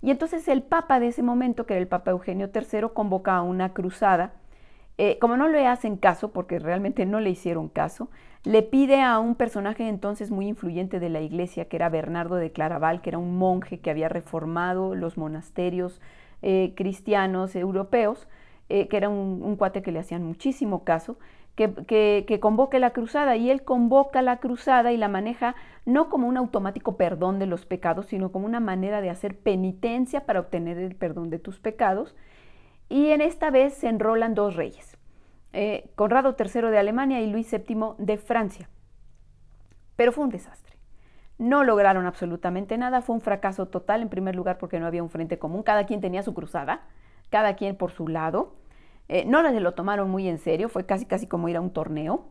[0.00, 3.42] Y entonces el papa de ese momento, que era el papa Eugenio III, convoca a
[3.42, 4.32] una cruzada.
[4.96, 8.08] Eh, como no le hacen caso, porque realmente no le hicieron caso,
[8.44, 12.52] le pide a un personaje entonces muy influyente de la iglesia, que era Bernardo de
[12.52, 16.00] Claraval, que era un monje que había reformado los monasterios
[16.42, 18.28] eh, cristianos europeos,
[18.68, 21.18] eh, que era un, cuate que le hacían muchísimo caso,
[21.56, 23.36] que, convoque la cruzada.
[23.36, 27.66] Y él convoca la cruzada y la maneja no como un automático perdón de los
[27.66, 32.14] pecados, sino como una manera de hacer penitencia para obtener el perdón de tus pecados.
[32.88, 34.96] Y en esta vez se enrolan dos reyes,
[35.52, 38.68] eh, Conrado III de Alemania y Luis VII de Francia.
[39.96, 40.67] Pero fue un desastre.
[41.38, 45.10] No lograron absolutamente nada, fue un fracaso total, en primer lugar porque no había un
[45.10, 46.82] frente común, cada quien tenía su cruzada,
[47.30, 48.54] cada quien por su lado.
[49.08, 51.70] Eh, no se lo tomaron muy en serio, fue casi casi como ir a un
[51.70, 52.26] torneo.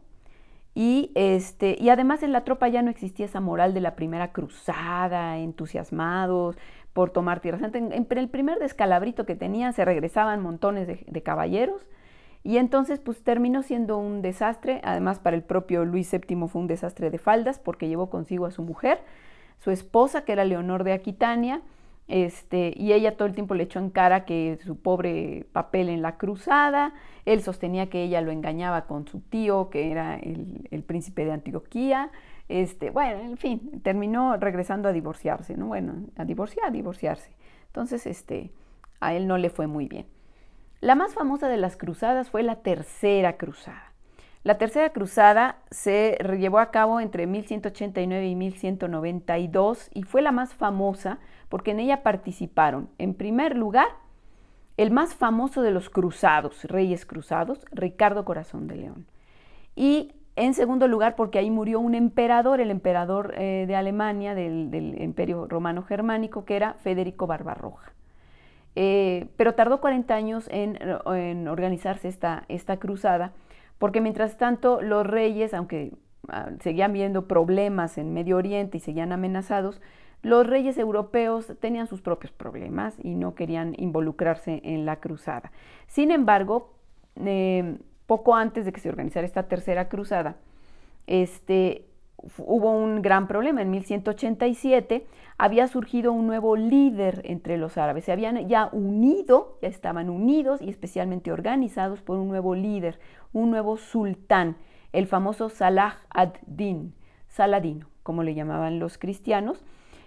[0.75, 4.31] Y, este, y además en la tropa ya no existía esa moral de la primera
[4.31, 6.57] cruzada, entusiasmados
[6.93, 7.79] por tomar tierra santa.
[7.79, 11.81] En, el primer descalabrito que tenían se regresaban montones de caballeros
[12.47, 16.67] y entonces pues terminó siendo un desastre, además para el propio Luis VII fue un
[16.67, 19.01] desastre de faldas porque llevó consigo a su mujer,
[19.57, 21.61] su esposa que era Leonor de Aquitania,
[22.07, 26.01] este, y ella todo el tiempo le echó en cara que su pobre papel en
[26.01, 26.93] la cruzada,
[27.25, 32.11] él sostenía que ella lo engañaba con su tío, que era el, príncipe de Antioquía,
[32.47, 35.67] este, bueno, en fin, terminó regresando a divorciarse, ¿no?
[35.67, 37.29] Bueno, a divorciar, a divorciarse.
[37.65, 38.51] Entonces, este,
[39.01, 40.05] a él no le fue muy bien.
[40.79, 43.93] La más famosa de las cruzadas fue la Tercera Cruzada.
[44.43, 50.53] La Tercera Cruzada se llevó a cabo entre 1189 y 1192 y fue la más
[50.53, 51.17] famosa
[51.49, 53.87] porque en ella participaron, en primer lugar,
[54.77, 59.07] el más famoso de los cruzados, reyes cruzados, Ricardo Corazón de León.
[59.75, 64.69] Y en segundo lugar, porque ahí murió un emperador, el emperador eh, de Alemania, del,
[64.69, 67.96] del Imperio Romano Germánico, que era Federico Barbarroja.
[68.79, 70.77] Eh, pero tardó 40 años en,
[71.47, 73.33] organizarse esta, esta, cruzada,
[73.79, 75.93] porque mientras tanto los reyes, aunque
[76.27, 79.81] ah, seguían viendo problemas en Medio Oriente y seguían amenazados,
[80.21, 85.51] los reyes europeos tenían sus propios problemas y no querían involucrarse en la cruzada.
[85.87, 86.75] Sin embargo,
[87.25, 90.35] eh, poco antes de que se organizara esta tercera cruzada,
[91.07, 91.86] este,
[92.37, 93.61] hubo un gran problema.
[93.61, 98.05] En 1187 había surgido un nuevo líder entre los árabes.
[98.05, 102.99] Se habían ya unido, ya estaban unidos y especialmente organizados por un nuevo líder,
[103.33, 104.57] un nuevo sultán,
[104.93, 106.95] el famoso Salah ad-Din,
[107.27, 109.63] Saladino, como le llamaban los cristianos.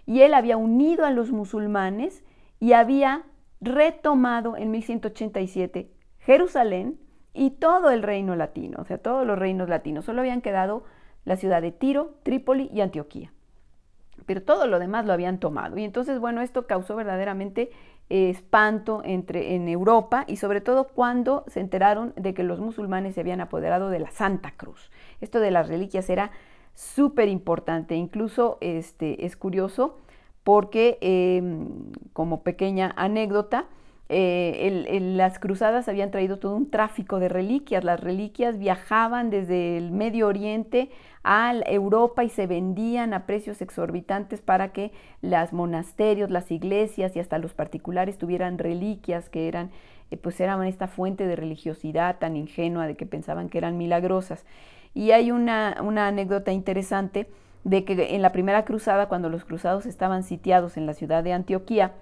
[0.06, 2.24] Y él había unido a los musulmanes
[2.58, 3.22] y había
[3.60, 6.98] retomado en 1187 Jerusalén
[7.32, 10.04] y todo el reino latino, o sea, todos los reinos latinos.
[10.04, 10.84] Solo habían quedado
[11.24, 13.33] la ciudad de Tiro, Trípoli y Antioquía.
[14.26, 15.78] Pero todo lo demás lo habían tomado.
[15.78, 17.70] Y entonces, bueno, esto causó verdaderamente
[18.11, 23.14] eh, espanto entre, en Europa y sobre todo cuando se enteraron de que los musulmanes
[23.14, 24.90] se habían apoderado de la Santa Cruz.
[25.20, 26.33] Esto de las reliquias era
[26.74, 27.94] súper importante.
[27.94, 29.98] Incluso este, es curioso
[30.44, 33.66] porque, em, como pequeña anécdota,
[34.09, 37.85] eh, las cruzadas habían traído todo un tráfico de reliquias.
[37.85, 40.90] Las reliquias viajaban desde el Medio Oriente
[41.22, 47.20] a Europa y se vendían a precios exorbitantes para que los monasterios, las iglesias y
[47.20, 49.70] hasta los particulares tuvieran reliquias que eran,
[50.11, 54.46] eh, pues eran esta fuente de religiosidad tan ingenua de que pensaban que eran milagrosas.
[54.94, 57.28] Y hay una, anécdota interesante
[57.64, 61.35] de que en la primera cruzada, cuando los cruzados estaban sitiados en la ciudad de
[61.35, 61.92] Antioquía,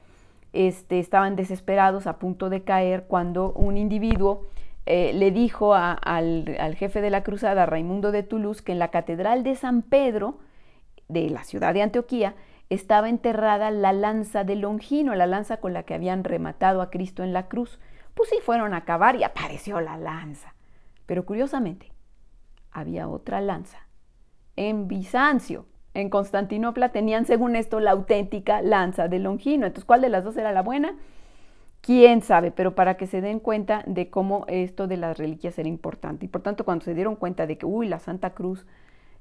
[0.53, 4.47] este, estaban desesperados, a punto de caer, cuando un individuo
[4.91, 8.89] eh, le dijo al, al, jefe de la cruzada, Raimundo de Toulouse, que en la
[8.89, 10.39] catedral de San Pedro,
[11.09, 12.37] de la ciudad de Antioquía,
[12.71, 17.23] estaba enterrada la lanza de Longino, la lanza con la que habían rematado a Cristo
[17.23, 17.79] en la cruz.
[18.15, 20.55] Pues sí, fueron a cavar y apareció la lanza.
[21.05, 21.93] Pero curiosamente,
[22.71, 23.87] había otra lanza.
[24.57, 29.67] En Bizancio, en Constantinopla, tenían según esto la auténtica lanza de Longino.
[29.67, 30.97] Entonces, ¿cuál de las dos era la buena?
[31.89, 35.71] Quién sabe, pero para que se den cuenta de cómo esto de las reliquias era
[35.71, 36.27] importante.
[36.27, 38.67] Y por tanto, cuando se dieron cuenta de que, uy, la Santa Cruz,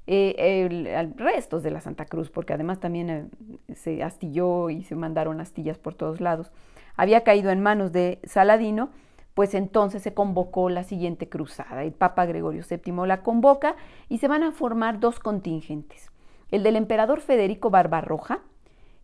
[0.06, 0.68] eh,
[1.16, 3.26] restos de la Santa Cruz, porque además también eh,
[3.74, 6.52] se astilló y se mandaron astillas por todos lados,
[6.94, 8.90] había caído en manos de Saladino,
[9.32, 11.84] pues entonces se convocó la siguiente cruzada.
[11.84, 13.76] El Papa Gregorio VII la convoca
[14.10, 16.12] y se van a formar dos contingentes,
[16.50, 18.40] el del emperador Federico Barbarroja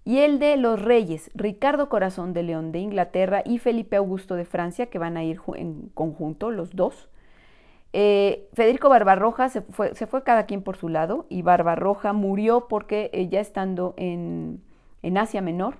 [0.04, 4.44] y el de los reyes Ricardo Corazón de León de Inglaterra y Felipe Augusto de
[4.44, 7.08] Francia, que van a ir en conjunto los dos.
[7.92, 12.66] Eh, Federico Barbarroja se fue, se fue, cada quien por su lado y Barbarroja murió
[12.68, 14.60] porque eh, ya estando en,
[15.02, 15.76] en Asia Menor,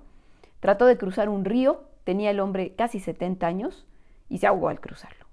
[0.61, 3.87] trató de cruzar un río, tenía el hombre casi 70 años,
[4.29, 5.24] y se ahogó al cruzarlo.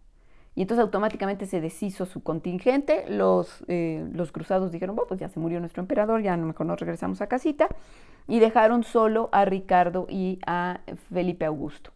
[0.62, 5.28] Y entonces automáticamente se deshizo su contingente, los, eh, los cruzados dijeron, bueno, pues ya
[5.28, 7.67] se murió nuestro emperador, ya mejor nos regresamos a casita,
[8.28, 11.89] y dejaron solo a Ricardo y a Felipe Augusto.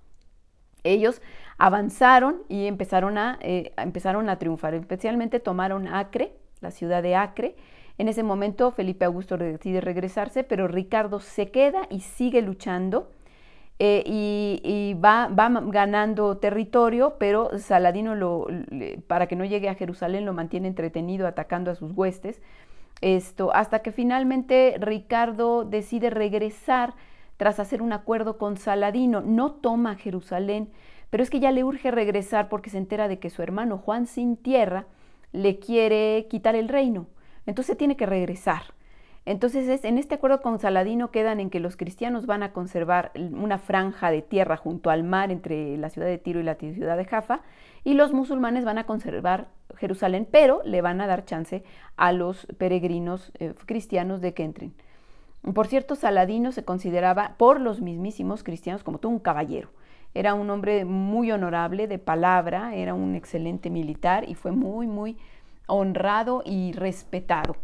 [0.83, 1.21] Ellos
[1.59, 7.55] avanzaron y empezaron a, eh, empezaron a triunfar, especialmente tomaron Acre, la ciudad de Acre.
[7.99, 13.11] En ese momento Felipe Augusto decide regresarse, pero Ricardo se queda y sigue luchando
[13.77, 18.47] eh, y, va, ganando territorio, pero Saladino, lo,
[19.07, 22.41] para que no llegue a Jerusalén, lo mantiene entretenido atacando a sus huestes,
[23.01, 26.93] esto, hasta que finalmente Ricardo decide regresar
[27.37, 29.19] tras hacer un acuerdo con Saladino.
[29.21, 30.69] No toma Jerusalén,
[31.09, 34.07] pero es que ya le urge regresar porque se entera de que su hermano Juan
[34.07, 34.85] sin tierra
[35.33, 37.07] le quiere quitar el reino.
[37.45, 38.73] Entonces tiene que regresar.
[39.25, 43.57] Entonces, en este acuerdo con Saladino quedan en que los cristianos van a conservar una
[43.57, 47.05] franja de tierra junto al mar entre la ciudad de Tiro y la ciudad de
[47.05, 47.41] Jaffa,
[47.83, 51.63] y los musulmanes van a conservar Jerusalén, pero le van a dar chance
[51.97, 54.73] a los peregrinos eh, cristianos de que entren.
[55.53, 59.69] Por cierto, Saladino se consideraba por los mismísimos cristianos como todo un caballero.
[60.13, 65.17] Era un hombre muy honorable, de palabra, era un excelente militar y fue muy, muy
[65.67, 67.57] honrado y respetado.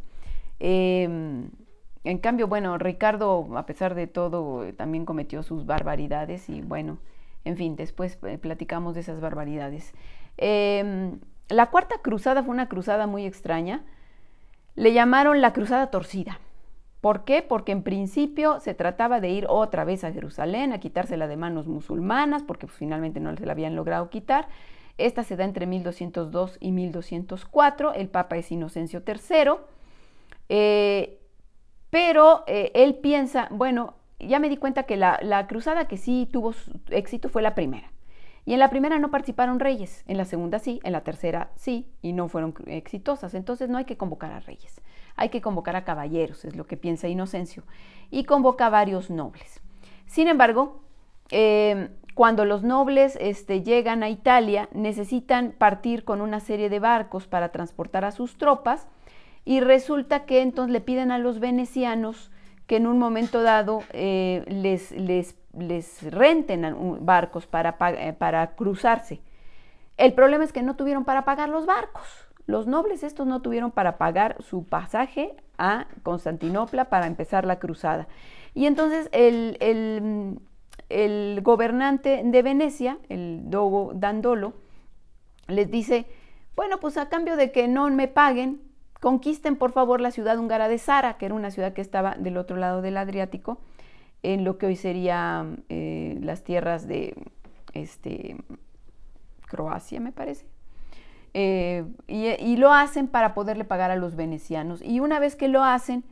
[0.64, 1.50] Em,
[2.04, 7.00] en cambio, bueno, Ricardo, a pesar de todo, también cometió sus barbaridades y bueno,
[7.46, 9.92] en fin, después eh, platicamos de esas barbaridades.
[10.38, 11.20] Em,
[11.50, 13.84] la cuarta cruzada fue una cruzada muy extraña.
[14.76, 16.40] Le llamaron la cruzada torcida.
[17.02, 17.42] ¿Por qué?
[17.42, 21.66] Porque en principio se trataba de ir otra vez a Jerusalén, a quitársela de manos
[21.66, 24.48] musulmanas, porque pues, finalmente no se la habían logrado quitar.
[25.00, 27.94] Esta se da entre 1202 y 1204.
[27.96, 29.54] El Papa es Inocencio III.
[30.54, 31.18] Eh,
[31.92, 36.54] pero eh, él piensa, bueno, ya me di cuenta que la, cruzada que sí tuvo
[36.90, 37.90] éxito fue la primera.
[38.44, 41.88] Y en la primera no participaron reyes, en la segunda sí, en la tercera sí,
[42.02, 43.34] y no fueron exitosas.
[43.34, 44.82] Entonces no hay que convocar a reyes,
[45.16, 47.64] hay que convocar a caballeros, es lo que piensa Inocencio,
[48.10, 49.62] y convoca a varios nobles.
[50.06, 50.82] Sin embargo,
[51.30, 57.28] eh, cuando los nobles este, llegan a Italia, necesitan partir con una serie de barcos
[57.28, 58.90] para transportar a sus tropas,
[59.46, 62.32] y resulta que entonces le piden a los venecianos
[62.68, 66.76] que en un momento dado eh, les, les, les, renten
[67.06, 69.20] barcos para, eh, para cruzarse.
[69.98, 72.08] El problema es que no tuvieron para pagar los barcos.
[72.46, 78.08] Los nobles estos no tuvieron para pagar su pasaje a Constantinopla para empezar la cruzada.
[78.54, 80.40] Y entonces el, el,
[80.90, 84.54] el gobernante de Venecia, el Dogo Dandolo,
[85.48, 86.06] les dice,
[86.56, 88.62] bueno, pues a cambio de que no me paguen,
[89.02, 92.38] Conquisten, por favor, la ciudad húngara de Sara, que era una ciudad que estaba del
[92.38, 93.58] otro lado del Adriático,
[94.22, 97.16] en lo que hoy serían eh, las tierras de
[97.74, 98.38] este,
[99.48, 100.46] Croacia, me parece.
[101.34, 104.84] Eh, y, lo hacen para poderle pagar a los venecianos.
[104.84, 106.04] Y una vez que lo hacen,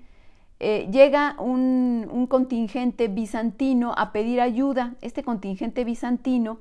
[0.60, 4.96] eh, llega un, contingente bizantino a pedir ayuda.
[5.02, 6.58] Este contingente bizantino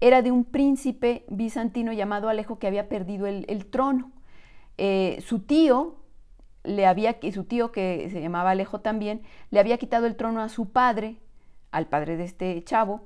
[0.00, 4.12] era de un príncipe bizantino llamado Alejo que había perdido el trono.
[4.78, 5.96] Eh, su tío
[6.64, 10.40] le había, y su tío que se llamaba Alejo también, le había quitado el trono
[10.40, 11.16] a su padre,
[11.70, 13.02] al padre de este chavo,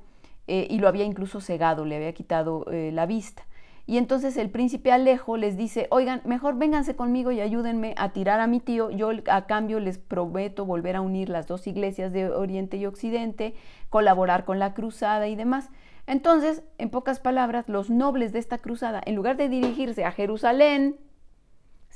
[0.46, 3.44] eh, y lo había incluso cegado, le había quitado eh, la vista.
[3.88, 8.40] Y entonces el príncipe Alejo les dice, oigan, mejor vénganse conmigo y ayúdenme a tirar
[8.40, 8.90] a mi tío.
[8.90, 13.54] Yo a cambio les prometo volver a unir las dos iglesias de Oriente y Occidente,
[13.88, 15.70] colaborar con la cruzada y demás.
[16.08, 20.96] Entonces, en pocas palabras, los nobles de esta cruzada, en lugar de dirigirse a Jerusalén,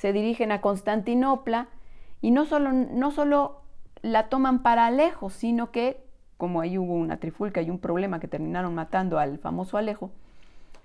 [0.01, 1.69] se dirigen a Constantinopla
[2.23, 3.61] y no solo, no solo
[4.01, 6.03] la toman para Alejo, sino que,
[6.39, 10.11] como ahí hubo una trifulca y un problema que terminaron matando al famoso Alejo,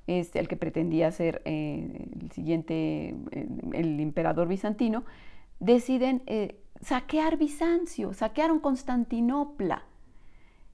[0.05, 5.05] este, el que pretendía ser eh, el siguiente, eh, el emperador bizantino,
[5.61, 9.84] deciden eh, saquear Bizancio, saquearon Constantinopla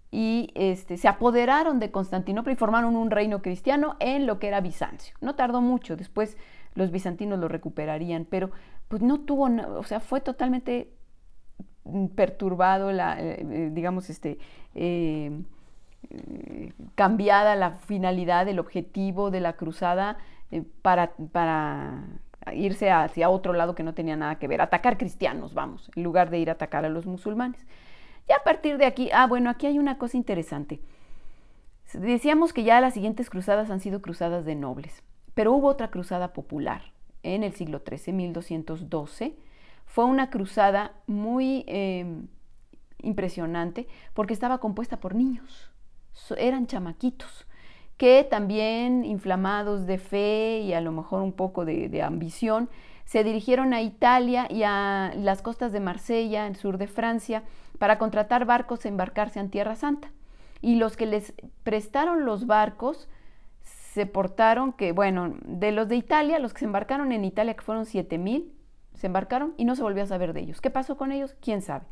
[0.09, 4.61] y este, se apoderaron de Constantinopla y formaron un reino cristiano en lo que era
[4.61, 5.13] Bizancio.
[5.21, 6.37] No tardó mucho, después
[6.75, 8.51] los bizantinos lo recuperarían, pero
[8.87, 10.93] pues no tuvo, o sea, fue totalmente
[12.15, 14.37] perturbado, la, digamos, este,
[14.75, 15.31] eh,
[16.95, 20.17] cambiada la finalidad, el objetivo de la cruzada
[20.51, 22.03] eh, para, para
[22.53, 26.29] irse hacia otro lado que no tenía nada que ver, atacar cristianos, vamos, en lugar
[26.29, 27.65] de ir a atacar a los musulmanes.
[28.27, 30.81] Y a partir de aquí, ah, bueno, aquí hay una cosa interesante.
[31.93, 35.03] Decíamos que ya las siguientes cruzadas han sido cruzadas de nobles,
[35.33, 39.35] pero hubo otra cruzada popular en el siglo XIII, 1212.
[39.85, 42.05] Fue una cruzada muy eh,
[43.01, 45.71] impresionante porque estaba compuesta por niños
[46.37, 47.47] eran chamaquitos
[47.97, 52.67] que también inflamados de fe y a lo mejor un poco de, ambición,
[53.05, 57.43] se dirigieron a Italia y a las costas de Marsella, el sur de Francia,
[57.77, 60.11] para contratar barcos e embarcarse en Tierra Santa.
[60.61, 63.07] Y los que les prestaron los barcos
[63.93, 67.61] se portaron que, bueno, de los de Italia, los que se embarcaron en Italia, que
[67.61, 68.53] fueron 7 mil,
[68.93, 70.61] se embarcaron y no se volvió a saber de ellos.
[70.61, 71.35] ¿Qué pasó con ellos?
[71.41, 71.85] ¿Quién sabe?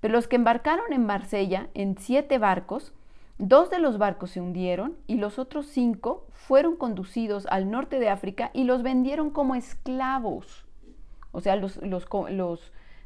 [0.00, 2.92] Pero los que embarcaron en Marsella, en siete barcos,
[3.38, 8.08] Dos de los barcos se hundieron y los otros cinco fueron conducidos al norte de
[8.08, 10.66] África y los vendieron como esclavos.
[11.30, 11.78] O sea, los,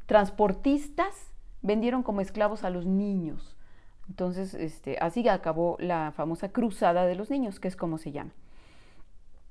[0.06, 1.30] transportistas
[1.60, 3.56] vendieron como esclavos a los niños.
[4.08, 8.32] Entonces, este, así acabó la famosa cruzada de los niños, que es como se llama.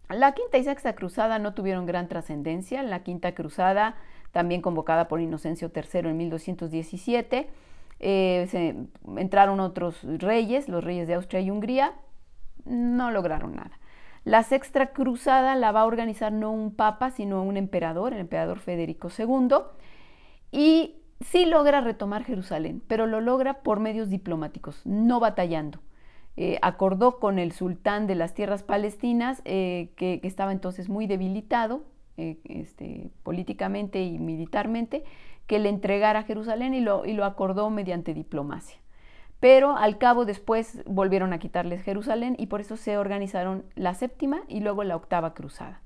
[0.10, 2.84] La quinta y sexta cruzada no tuvieron gran trascendencia.
[2.84, 3.96] La quinta cruzada,
[4.32, 7.50] también convocada por Inocencio III en 1217,
[8.00, 8.88] eh,
[9.18, 11.94] entraron otros reyes, los reyes de Austria y Hungría,
[12.66, 13.80] no lograron nada.
[14.24, 18.60] La sexta cruzada la va a organizar no un papa, sino un emperador, el emperador
[18.60, 19.56] Federico II,
[20.52, 25.80] y sí logra retomar Jerusalén, pero lo logra por medios diplomáticos, no batallando.
[26.38, 31.84] Eh, acordó con el sultán de las tierras palestinas, eh, que, estaba entonces muy debilitado
[32.18, 35.04] este, políticamente y militarmente,
[35.48, 38.82] que le entregara Jerusalén y lo acordó mediante diplomacia.
[39.42, 44.44] Pero al cabo después volvieron a quitarles Jerusalén y por eso se organizaron la séptima
[44.48, 45.82] y luego la octava cruzada.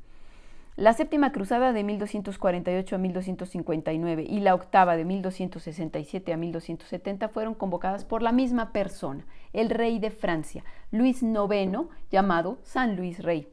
[0.78, 7.54] La séptima cruzada de 1248 a 1259 y la octava de 1267 a 1270 fueron
[7.54, 13.48] convocadas por la misma persona, el rey de Francia, Luis IX, llamado San Luis Rey.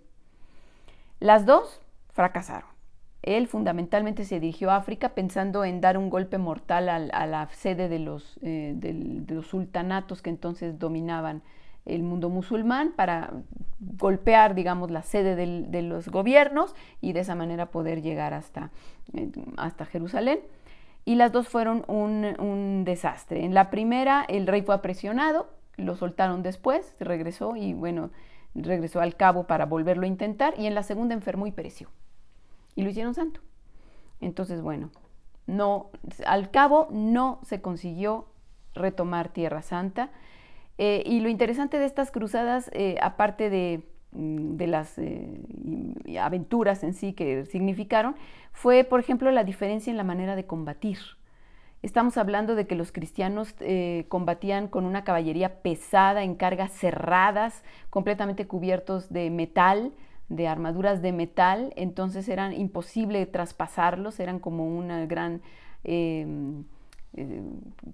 [1.21, 1.81] Las dos
[2.13, 2.69] fracasaron.
[3.23, 7.89] Él fundamentalmente se dirigió a África pensando en dar un golpe mortal a, la sede
[7.89, 11.43] de los, eh, de los, sultanatos que entonces dominaban
[11.85, 13.33] el mundo musulmán para
[13.81, 18.71] golpear, digamos, la sede de los gobiernos y de esa manera poder llegar hasta,
[19.13, 20.41] eh, hasta Jerusalén.
[21.05, 23.45] Y las dos fueron un, un desastre.
[23.45, 28.11] En la primera, el rey fue apresionado, lo soltaron después, regresó y bueno,
[28.55, 30.55] regresó al cabo para volverlo a intentar.
[30.59, 31.89] Y en la segunda enfermó y pereció
[32.75, 33.41] y lo hicieron santo.
[34.21, 34.91] Entonces, bueno,
[35.47, 35.91] no,
[36.27, 38.27] al cabo no se consiguió
[38.75, 40.11] retomar Tierra Santa.
[40.79, 45.41] Eh, y lo interesante de estas cruzadas, eh, aparte de, mm, de las eh,
[46.21, 48.17] aventuras en sí que significaron,
[48.53, 50.99] fue, por ejemplo, la diferencia en la manera de combatir.
[51.83, 53.57] Estamos hablando de que los cristianos
[54.07, 59.93] combatían con una caballería pesada, en cargas cerradas, completamente cubiertos de metal,
[60.29, 65.43] de armaduras de metal, entonces eran imposible traspasarlos, eran como un gran
[65.83, 66.63] em,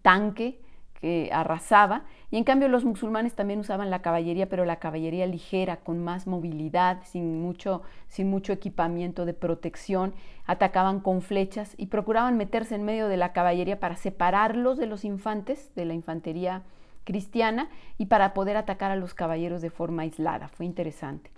[0.03, 0.61] tanque
[1.01, 2.03] que arrasaba.
[2.31, 6.27] Y en cambio los musulmanes también usaban la caballería, pero la caballería ligera, con más
[6.27, 10.15] movilidad, sin mucho, sin mucho equipamiento de protección,
[10.47, 15.05] atacaban con flechas y procuraban meterse en medio de la caballería para separarlos de los
[15.05, 16.63] infantes, de la infantería
[17.05, 20.49] cristiana, y para poder atacar a los caballeros de forma aislada.
[20.49, 21.31] Fue interesante.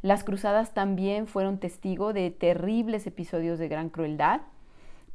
[0.00, 4.42] Las cruzadas también fueron testigo de terribles episodios de gran crueldad.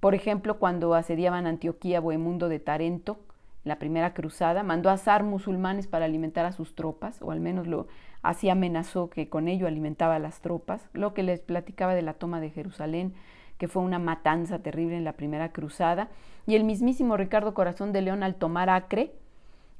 [0.01, 3.17] Por ejemplo, cuando asediaban Antioquía, Bohemundo de Tarento,
[3.63, 7.87] la primera cruzada, mandó asar musulmanes para alimentar a sus tropas, o al menos lo
[8.21, 12.13] así amenazó que con ello alimentaba a las tropas, lo que les platicaba de la
[12.13, 13.13] toma de Jerusalén,
[13.57, 16.09] que fue una matanza terrible en la primera cruzada,
[16.45, 19.13] y el mismísimo Ricardo Corazón de León al tomar Acre,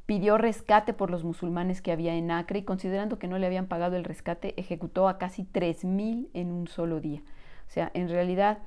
[0.05, 3.67] pidió rescate por los musulmanes que había en Acre y considerando que no le habían
[3.67, 7.21] pagado el rescate, ejecutó a casi 3.000 en un solo día.
[7.67, 8.59] O sea, en realidad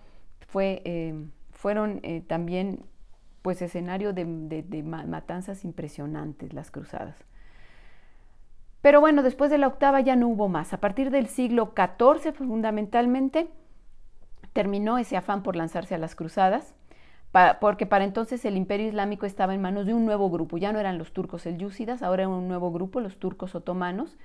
[0.49, 1.15] fue, eh,
[1.53, 2.81] fueron eh, también
[3.47, 4.25] pues escenario de,
[4.83, 7.15] matanzas impresionantes las cruzadas.
[8.83, 10.73] Pero bueno, después de la octava ya no hubo más.
[10.73, 13.47] A partir del siglo XIV, fundamentalmente,
[14.53, 16.75] terminó ese afán por lanzarse a las cruzadas,
[17.61, 20.59] porque para entonces el imperio islámico estaba en manos de un nuevo grupo.
[20.59, 24.19] Ya no eran los turcos selyúcidas, ahora era un nuevo grupo, los turcos otomanos.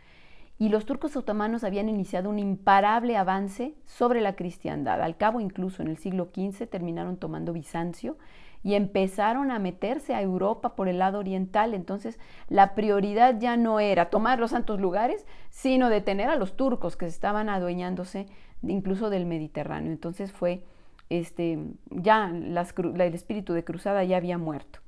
[0.58, 5.00] Y los turcos otomanos habían iniciado un imparable avance sobre la cristiandad.
[5.00, 8.18] Al cabo, incluso en el siglo XV, terminaron tomando Bizancio
[8.64, 11.74] y empezaron a meterse a Europa por el lado oriental.
[11.74, 16.96] Entonces la prioridad ya no era tomar los santos lugares, sino detener a los turcos
[16.96, 18.28] que estaban adueñándose
[18.62, 19.92] incluso del Mediterráneo.
[19.92, 20.64] Entonces fue,
[21.10, 21.60] este,
[21.90, 24.80] ya el espíritu de cruzada ya había muerto.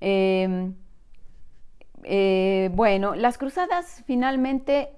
[0.00, 0.74] Em,
[2.04, 4.90] eh, bueno, las cruzadas finalmente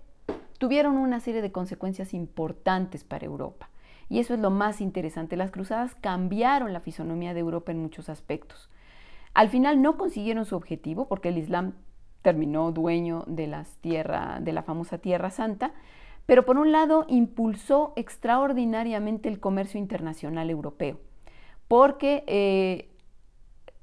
[0.59, 3.71] tuvieron una serie de consecuencias importantes para Europa.
[4.11, 5.37] Y eso es lo más interesante.
[5.37, 8.69] Las cruzadas cambiaron la fisonomía de Europa en muchos aspectos.
[9.33, 11.75] Al final no consiguieron su objetivo porque el Islam
[12.21, 15.73] terminó dueño de, las tierra, de la famosa Tierra Santa,
[16.27, 20.99] pero por un lado impulsó extraordinariamente el comercio internacional europeo,
[21.67, 22.91] porque eh,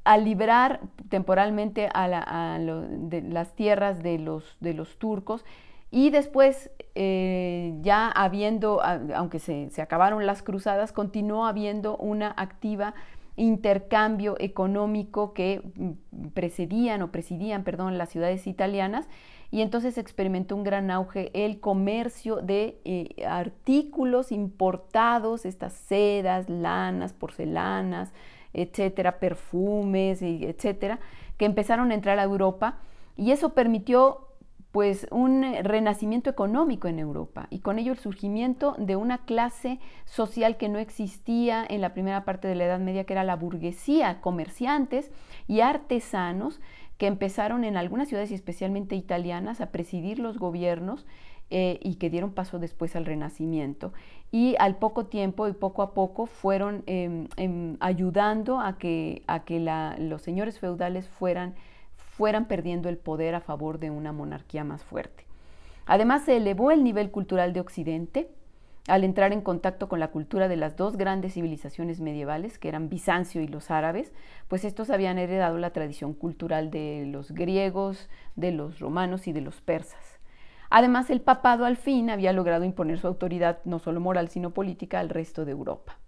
[0.04, 5.46] al liberar temporalmente las tierras de los turcos,
[5.90, 8.82] y después, eh, ya habiendo,
[9.16, 12.94] aunque se, acabaron las cruzadas, continuó habiendo una activa
[13.38, 19.08] intercambio económico que mm, precedían o presidían, perdón, las ciudades italianas.
[19.50, 27.14] Y entonces experimentó un gran auge el comercio de eh, artículos importados, estas sedas, lanas,
[27.14, 28.12] porcelanas,
[28.52, 31.00] etcétera, perfumes, etcétera,
[31.38, 32.80] que empezaron a entrar a Europa.
[33.16, 34.27] Y eso permitió
[34.72, 39.80] pues un eh, renacimiento económico en Europa y con ello el surgimiento de una clase
[40.06, 43.36] social que no existía en la primera parte de la Edad Media, que era la
[43.36, 45.12] burguesía, comerciantes
[45.48, 46.60] y artesanos
[46.98, 51.06] que empezaron en algunas ciudades especialmente italianas a presidir los gobiernos
[51.50, 53.94] eh, y que dieron paso después al Renacimiento.
[54.32, 59.46] Y al poco tiempo y poco a poco fueron em, em, ayudando a que, a
[59.46, 59.60] que
[60.00, 61.56] los señores feudales fueran
[62.18, 65.26] fueran perdiendo el poder a favor de una monarquía más fuerte.
[65.86, 68.32] Además, se elevó el nivel cultural de Occidente
[68.88, 72.90] al entrar en contacto con la cultura de las dos grandes civilizaciones medievales, que eran
[72.90, 74.14] Bizancio y los árabes,
[74.48, 79.42] pues estos habían heredado la tradición cultural de los griegos, de los romanos y de
[79.42, 80.20] los persas.
[80.72, 85.00] Además, el papado al fin había logrado imponer su autoridad no solo moral, sino política
[85.00, 86.00] al resto de Europa.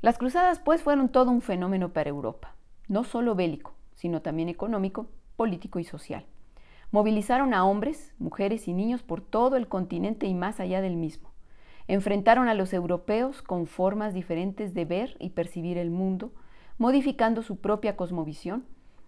[0.00, 2.54] Las cruzadas, pues, fueron todo un fenómeno para Europa,
[2.88, 6.26] no solo bélico, sino también económico, político y social.
[6.90, 11.30] Movilizaron a hombres, mujeres y niños por todo el continente y más allá del mismo.
[11.86, 16.32] Enfrentaron a los europeos con formas diferentes de ver y percibir el mundo,
[16.78, 18.64] modificando su propia cosmovisión,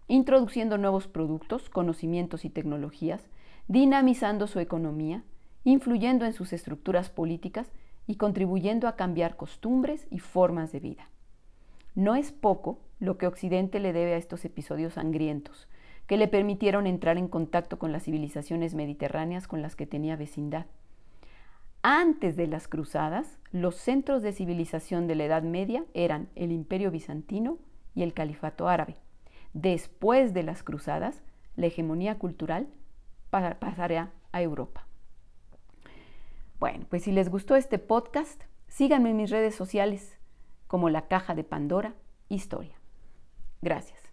[0.07, 3.29] introduciendo nuevos productos, conocimientos y tecnologías,
[3.67, 5.25] dinamizando su economía,
[5.65, 7.73] influyendo en sus estructuras políticas
[8.07, 11.11] y contribuyendo a cambiar costumbres y formas de vida.
[11.97, 15.69] No es poco lo que Occidente le debe a estos episodios sangrientos,
[16.07, 20.67] que le permitieron entrar en contacto con las civilizaciones mediterráneas con las que tenía vecindad.
[21.83, 26.91] Antes de las cruzadas, los centros de civilización de la Edad Media eran el Imperio
[26.91, 27.59] Bizantino
[27.95, 28.97] y el Califato Árabe.
[29.53, 31.23] Después de las cruzadas,
[31.57, 32.69] la hegemonía cultural
[33.31, 34.87] pasaría a Europa.
[36.59, 40.19] Bueno, pues si les gustó este podcast, síganme en mis redes sociales
[40.67, 41.95] como la caja de Pandora
[42.29, 42.77] Historia.
[43.65, 44.04] Gracias.